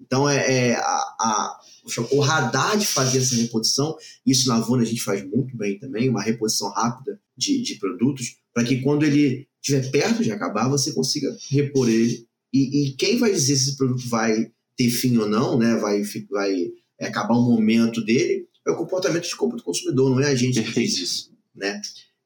[0.00, 1.60] Então é, é a, a-
[2.10, 6.08] o radar de fazer essa reposição, isso na Avon a gente faz muito bem também,
[6.08, 10.92] uma reposição rápida de, de produtos, para que quando ele estiver perto de acabar, você
[10.92, 12.26] consiga repor ele.
[12.52, 15.76] E, e quem vai dizer se esse produto vai ter fim ou não, né?
[15.76, 20.20] Vai, vai é, acabar o momento dele, é o comportamento de compra do consumidor, não
[20.20, 21.30] é a gente que diz isso.
[21.54, 21.80] Né?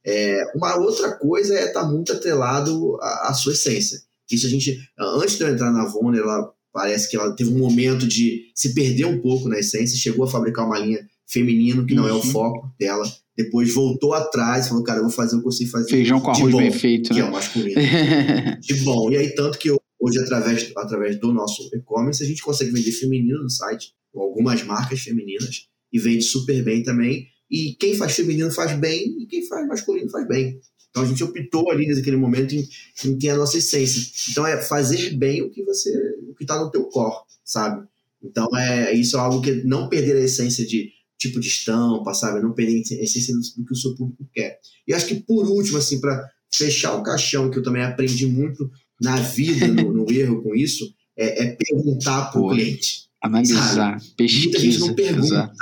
[0.05, 4.01] É, uma outra coisa é estar muito atrelado à, à sua essência.
[4.31, 7.59] Isso a gente, antes de eu entrar na Avon, ela parece que ela teve um
[7.59, 11.95] momento de se perder um pouco na essência, chegou a fabricar uma linha feminino, que
[11.95, 12.23] não é o Uhum.
[12.23, 13.05] foco dela,
[13.37, 16.31] depois voltou atrás, falou, cara, eu vou fazer o que eu consigo fazer Feijão com
[16.31, 17.29] arroz bom, bem feito, que é né?
[17.29, 17.81] o masculino
[18.61, 19.11] de bom.
[19.11, 23.43] E aí, tanto que hoje, através, através do nosso e-commerce, a gente consegue vender feminino
[23.43, 27.27] no site, com algumas marcas femininas, e vende super bem também.
[27.51, 30.59] E quem faz feminino faz bem, e quem faz masculino faz bem.
[30.93, 32.69] Então a gente optou ali naquele momento em,
[33.05, 34.13] em ter a nossa essência.
[34.31, 35.91] Então é fazer bem o que você,
[36.29, 37.89] o que está no teu core, sabe?
[38.23, 42.43] Então é isso é algo que não perder a essência de tipo de estampa, sabe?
[42.43, 44.59] Não perder a essência do, que o seu público quer.
[44.87, 48.71] E acho que por último, assim, para fechar o caixão, que eu também aprendi muito
[49.01, 53.09] na vida, no, no erro com isso, é, é perguntar para o cliente.
[53.21, 53.99] Analisar,
[54.45, 55.27] Muita gente não pergunta.
[55.27, 55.55] Exato.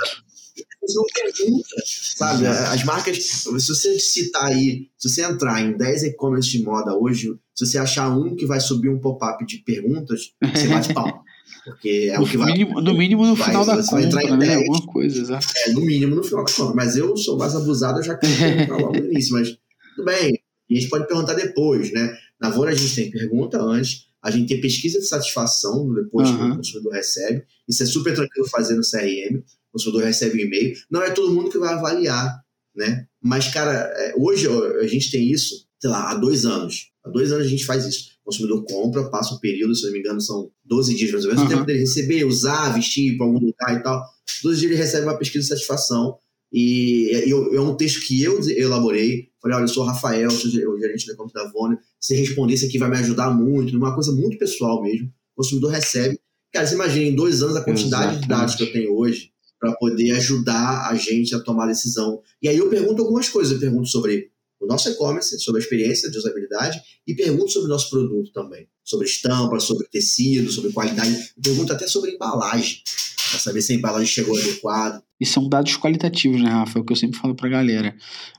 [0.83, 1.69] Não pergunta,
[2.17, 2.47] sabe?
[2.47, 7.35] As marcas, se você citar aí, se você entrar em 10 e-commerce de moda hoje,
[7.55, 11.21] se você achar um que vai subir um pop-up de perguntas, você bate palma.
[11.65, 12.53] Porque é o que no, vai.
[12.53, 14.47] mínimo, no mínimo no vai- final da você vai entrar em né?
[14.47, 14.57] 10.
[14.69, 15.47] Alguma coisa, exato.
[15.67, 16.75] É, no mínimo no final da conta.
[16.75, 19.35] Mas eu sou mais abusado, eu já quero logo no início.
[19.35, 19.51] Mas
[19.95, 22.17] tudo bem, a gente pode perguntar depois, né?
[22.41, 26.35] Na Vora a gente tem pergunta antes, a gente tem pesquisa de satisfação depois que
[26.37, 26.53] Aham.
[26.53, 27.43] o consumidor recebe.
[27.69, 29.43] Isso é super tranquilo fazer no CRM.
[29.71, 30.77] O consumidor recebe um e-mail.
[30.91, 32.43] Não é todo mundo que vai avaliar,
[32.75, 33.07] né?
[33.23, 34.47] Mas, cara, é, hoje
[34.81, 36.91] a gente tem isso, sei lá, há dois anos.
[37.05, 38.11] Há dois anos a gente faz isso.
[38.23, 41.31] O consumidor compra, passa um período, se não me engano, são 12 dias mais ou
[41.31, 41.55] menos, o Aham.
[41.57, 44.05] tempo dele receber, usar, vestir para algum lugar e tal.
[44.43, 46.17] 12 dias ele recebe uma pesquisa de satisfação.
[46.53, 49.29] E é um texto que eu elaborei.
[49.41, 51.77] Falei, olha, eu sou o Rafael, sou o gerente da compra da Vone.
[52.01, 55.07] Se responder isso aqui vai me ajudar muito, uma coisa muito pessoal mesmo.
[55.35, 56.19] O consumidor recebe.
[56.53, 59.31] Cara, você imagina, em dois anos, a quantidade de dados que eu tenho hoje
[59.61, 62.23] para poder ajudar a gente a tomar decisão.
[62.43, 63.53] E aí eu pergunto algumas coisas.
[63.53, 67.71] Eu pergunto sobre o nosso e-commerce, sobre a experiência de usabilidade e pergunto sobre o
[67.71, 68.67] nosso produto também.
[68.83, 71.33] Sobre estampa, sobre tecido, sobre qualidade.
[71.43, 72.83] Pergunto até sobre embalagem,
[73.31, 75.03] para saber se a embalagem chegou adequado.
[75.21, 76.79] E são dados qualitativos, né, Rafa?
[76.79, 77.95] É o que eu sempre falo pra galera.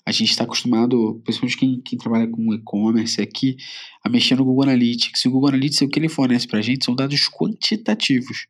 [0.05, 3.55] A gente está acostumado, principalmente quem, quem trabalha com e-commerce aqui,
[4.03, 5.23] a mexer no Google Analytics.
[5.23, 8.47] E o Google Analytics, o que ele fornece pra gente são dados quantitativos.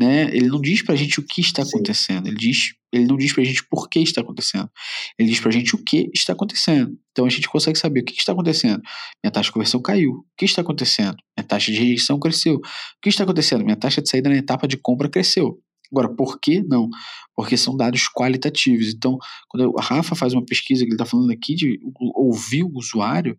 [0.00, 0.34] Né?
[0.34, 1.72] Ele não diz pra gente o que está Sim.
[1.74, 4.70] acontecendo, ele diz Ele não diz pra gente por que está acontecendo.
[5.18, 6.96] Ele diz pra gente o que está acontecendo.
[7.12, 8.80] Então a gente consegue saber o que está acontecendo.
[9.22, 10.12] Minha taxa de conversão caiu.
[10.12, 11.16] O que está acontecendo?
[11.36, 12.54] Minha taxa de rejeição cresceu.
[12.54, 12.60] O
[13.02, 13.62] que está acontecendo?
[13.62, 15.60] Minha taxa de saída na etapa de compra cresceu.
[15.92, 16.88] Agora, por que não?
[17.36, 18.94] Porque são dados qualitativos.
[18.94, 21.78] Então, quando a Rafa faz uma pesquisa que ele está falando aqui de
[22.14, 23.36] ouvir o usuário,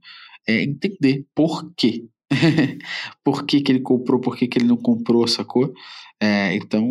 [0.47, 2.05] é entender por quê.
[3.23, 5.73] por que, que ele comprou, por que, que ele não comprou, sacou?
[6.21, 6.87] É, então,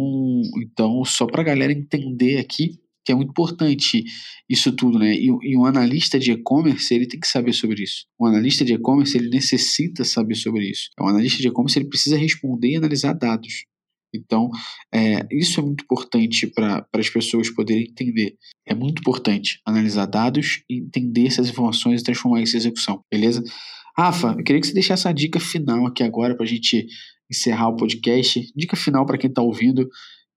[0.60, 4.04] então, só para a galera entender aqui que é muito importante
[4.48, 5.14] isso tudo, né?
[5.14, 8.06] E, e um analista de e-commerce, ele tem que saber sobre isso.
[8.20, 10.90] Um analista de e-commerce, ele necessita saber sobre isso.
[11.00, 13.64] Um analista de e-commerce, ele precisa responder e analisar dados.
[14.14, 14.50] Então,
[14.92, 18.36] é, isso é muito importante para as pessoas poderem entender.
[18.66, 23.42] É muito importante analisar dados, entender essas informações e transformar isso em execução, beleza?
[23.96, 26.86] Rafa, eu queria que você deixasse a dica final aqui agora para a gente
[27.30, 28.52] encerrar o podcast.
[28.56, 29.88] Dica final para quem está ouvindo,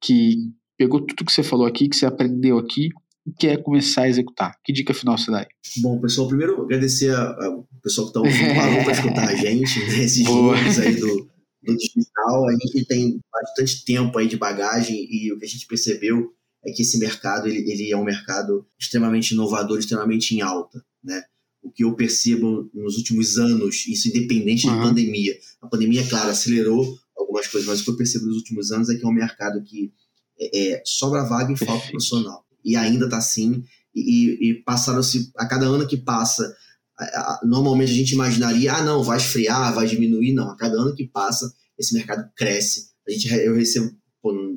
[0.02, 0.36] que
[0.78, 2.90] pegou tudo que você falou aqui, que você aprendeu aqui
[3.26, 4.56] e quer começar a executar.
[4.64, 5.48] Que dica final você dá aí?
[5.82, 10.04] Bom, pessoal, primeiro agradecer ao pessoal que está ouvindo, parou para escutar a gente, né?
[10.04, 11.30] esses números aí do,
[11.64, 12.48] do digital.
[12.48, 16.32] A gente tem bastante tempo aí de bagagem e o que a gente percebeu
[16.66, 21.22] é que esse mercado ele, ele é um mercado extremamente inovador, extremamente em alta, né?
[21.64, 24.76] O que eu percebo nos últimos anos, isso independente uhum.
[24.76, 25.38] de pandemia.
[25.62, 28.96] A pandemia, claro, acelerou algumas coisas, mas o que eu percebo nos últimos anos é
[28.96, 29.92] que é um mercado que
[30.40, 32.46] é, é sobra vaga e falta profissional.
[32.64, 33.64] E ainda está assim.
[33.96, 36.54] E, e passaram-se, a cada ano que passa,
[37.44, 40.34] normalmente a gente imaginaria, ah, não, vai esfriar, vai diminuir.
[40.34, 42.92] Não, a cada ano que passa, esse mercado cresce.
[43.08, 43.92] A gente, eu recebo,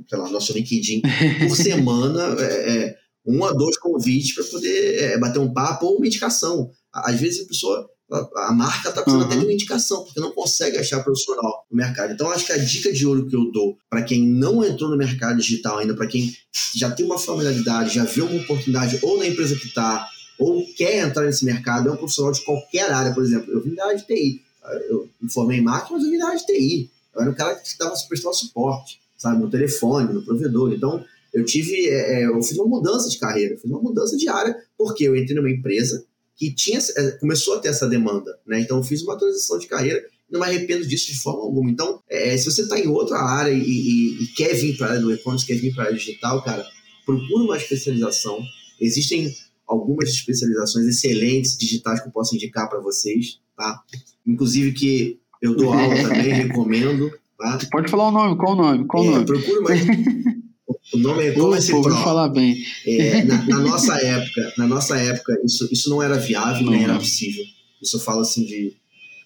[0.08, 1.02] sei lá, nosso LinkedIn,
[1.48, 5.96] por semana, é, é, um a dois convites para poder é, bater um papo ou
[5.96, 6.70] uma indicação.
[7.04, 9.26] Às vezes a pessoa, a, a marca está precisando uhum.
[9.26, 12.12] até de uma indicação, porque não consegue achar profissional no mercado.
[12.12, 14.96] Então, acho que a dica de ouro que eu dou para quem não entrou no
[14.96, 16.32] mercado digital ainda, para quem
[16.74, 21.06] já tem uma familiaridade, já viu uma oportunidade ou na empresa que está, ou quer
[21.06, 23.52] entrar nesse mercado, é um profissional de qualquer área, por exemplo.
[23.52, 24.42] Eu vim da área de TI,
[24.88, 26.90] eu me formei em marketing, mas eu vim da área de TI.
[27.14, 30.72] Eu era o cara que estava prestando suporte, sabe, no telefone, no provedor.
[30.72, 34.28] Então, eu tive, é, é, eu fiz uma mudança de carreira, fiz uma mudança de
[34.28, 36.04] área, porque eu entrei numa empresa
[36.36, 38.60] que tinha, é, começou a ter essa demanda, né?
[38.60, 41.70] Então, eu fiz uma transição de carreira não me arrependo disso de forma alguma.
[41.70, 44.90] Então, é, se você está em outra área e, e, e quer vir para a
[44.90, 46.66] área do e-commerce, quer vir para a área digital, cara,
[47.04, 48.38] procura uma especialização.
[48.80, 49.32] Existem
[49.66, 53.82] algumas especializações excelentes digitais que eu posso indicar para vocês, tá?
[54.26, 57.10] Inclusive que eu dou aula também, recomendo.
[57.38, 57.58] Tá?
[57.70, 58.86] Pode falar o nome, qual o nome?
[58.86, 59.26] Qual é, nome?
[59.26, 59.80] Procura mais.
[60.92, 61.94] O nome é E-Commerce Pro.
[61.96, 62.62] falar bem.
[62.86, 66.98] É, na, na, nossa época, na nossa época, isso, isso não era viável, nem era
[66.98, 67.44] possível.
[67.82, 68.74] Isso eu falo assim de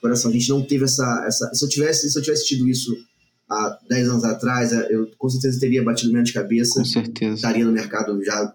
[0.00, 0.30] coração.
[0.30, 1.54] A gente não teve essa, essa.
[1.54, 2.96] Se eu tivesse, se eu tivesse tido isso
[3.48, 6.80] há 10 anos atrás, eu com certeza teria batido menos de cabeça.
[6.80, 7.34] Com certeza.
[7.34, 8.52] Estaria no mercado já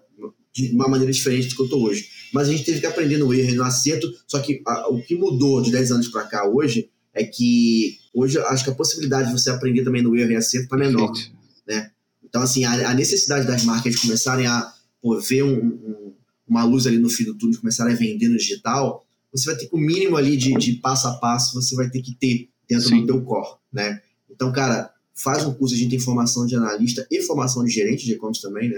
[0.52, 2.08] de uma maneira diferente do que eu estou hoje.
[2.32, 4.08] Mas a gente teve que aprender no erro e no acerto.
[4.26, 8.38] Só que a, o que mudou de 10 anos para cá hoje é que hoje
[8.38, 11.12] acho que a possibilidade de você aprender também no erro e acerto está menor.
[11.68, 11.90] Né?
[12.36, 14.70] Então, assim, a, a, necessidade das marcas começarem a
[15.00, 16.12] pô, ver um, um,
[16.46, 19.68] uma luz ali no fim do túnel, começarem a vender no digital, você vai ter
[19.68, 22.90] que o mínimo ali de, de passo a passo, você vai ter que ter dentro
[22.90, 23.00] Sim.
[23.00, 24.02] do teu core, né?
[24.30, 28.04] Então, cara, faz um curso, a gente tem formação de analista e formação de gerente
[28.04, 28.76] de e-commerce também, né?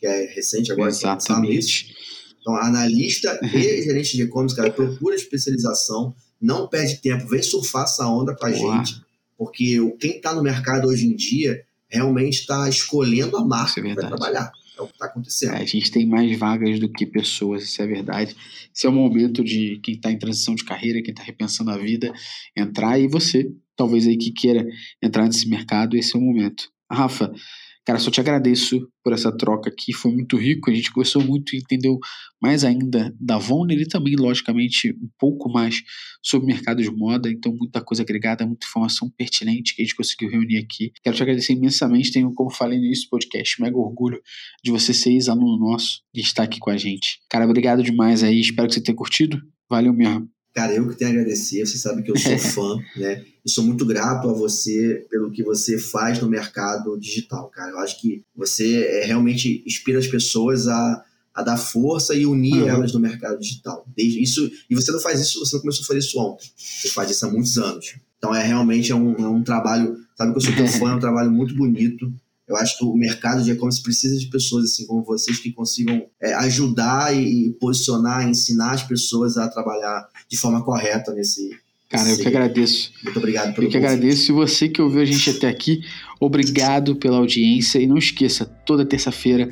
[0.00, 1.94] Que é recente agora, Exatamente.
[2.40, 8.04] Então, analista e gerente de e-commerce, cara, procura especialização, não perde tempo, vem surfar essa
[8.08, 8.78] onda com a Boa.
[8.78, 9.00] gente,
[9.38, 14.08] porque quem está no mercado hoje em dia realmente está escolhendo a marca é para
[14.08, 14.52] trabalhar.
[14.78, 15.54] É o que está acontecendo.
[15.54, 18.36] É, a gente tem mais vagas do que pessoas, isso é verdade.
[18.74, 21.78] Esse é o momento de quem está em transição de carreira, quem está repensando a
[21.78, 22.12] vida,
[22.54, 24.66] entrar e você, talvez aí que queira
[25.02, 26.68] entrar nesse mercado, esse é o momento.
[26.90, 27.32] Rafa,
[27.86, 31.54] Cara, só te agradeço por essa troca aqui, foi muito rico, a gente conversou muito
[31.54, 32.00] e entendeu
[32.42, 35.82] mais ainda da Vonner e também, logicamente, um pouco mais
[36.20, 39.94] sobre o mercado de moda, então muita coisa agregada, muita informação pertinente que a gente
[39.94, 40.90] conseguiu reunir aqui.
[41.00, 44.20] Quero te agradecer imensamente, tenho, como falei no início do podcast, mega orgulho
[44.64, 47.20] de você ser ex-aluno nosso e estar aqui com a gente.
[47.30, 50.28] Cara, obrigado demais aí, espero que você tenha curtido, valeu mesmo.
[50.56, 53.22] Cara, eu que tenho a agradecer, você sabe que eu sou fã, né?
[53.44, 57.72] Eu sou muito grato a você pelo que você faz no mercado digital, cara.
[57.72, 61.04] Eu acho que você é, realmente inspira as pessoas a,
[61.34, 62.68] a dar força e unir uhum.
[62.68, 63.86] elas no mercado digital.
[63.94, 66.50] Desde isso, e você não faz isso, você não começou a fazer isso ontem.
[66.56, 67.94] Você faz isso há muitos anos.
[68.16, 70.94] Então é realmente é um, é um trabalho, sabe que eu sou teu fã, é
[70.94, 72.10] um trabalho muito bonito.
[72.48, 76.06] Eu acho que o mercado de e-commerce precisa de pessoas assim como vocês que consigam
[76.20, 81.50] é, ajudar e, posicionar, ensinar as pessoas a trabalhar de forma correta nesse.
[81.88, 82.92] Cara, eu que agradeço.
[83.02, 84.30] Muito obrigado pelo Eu que agradeço.
[84.30, 85.80] E você que ouviu a gente até aqui,
[86.20, 87.78] obrigado pela audiência.
[87.78, 89.48] E não esqueça, toda terça-feira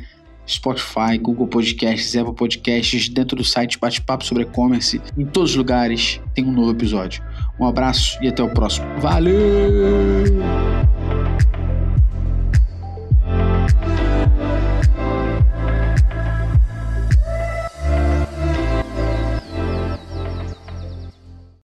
[0.46, 5.00] Spotify, Google Podcasts, Apple Podcasts, dentro do site Bate-Papo sobre E-Commerce.
[5.16, 7.22] Em todos os lugares tem um novo episódio.
[7.58, 8.86] Um abraço e até o próximo.
[9.00, 10.73] Valeu!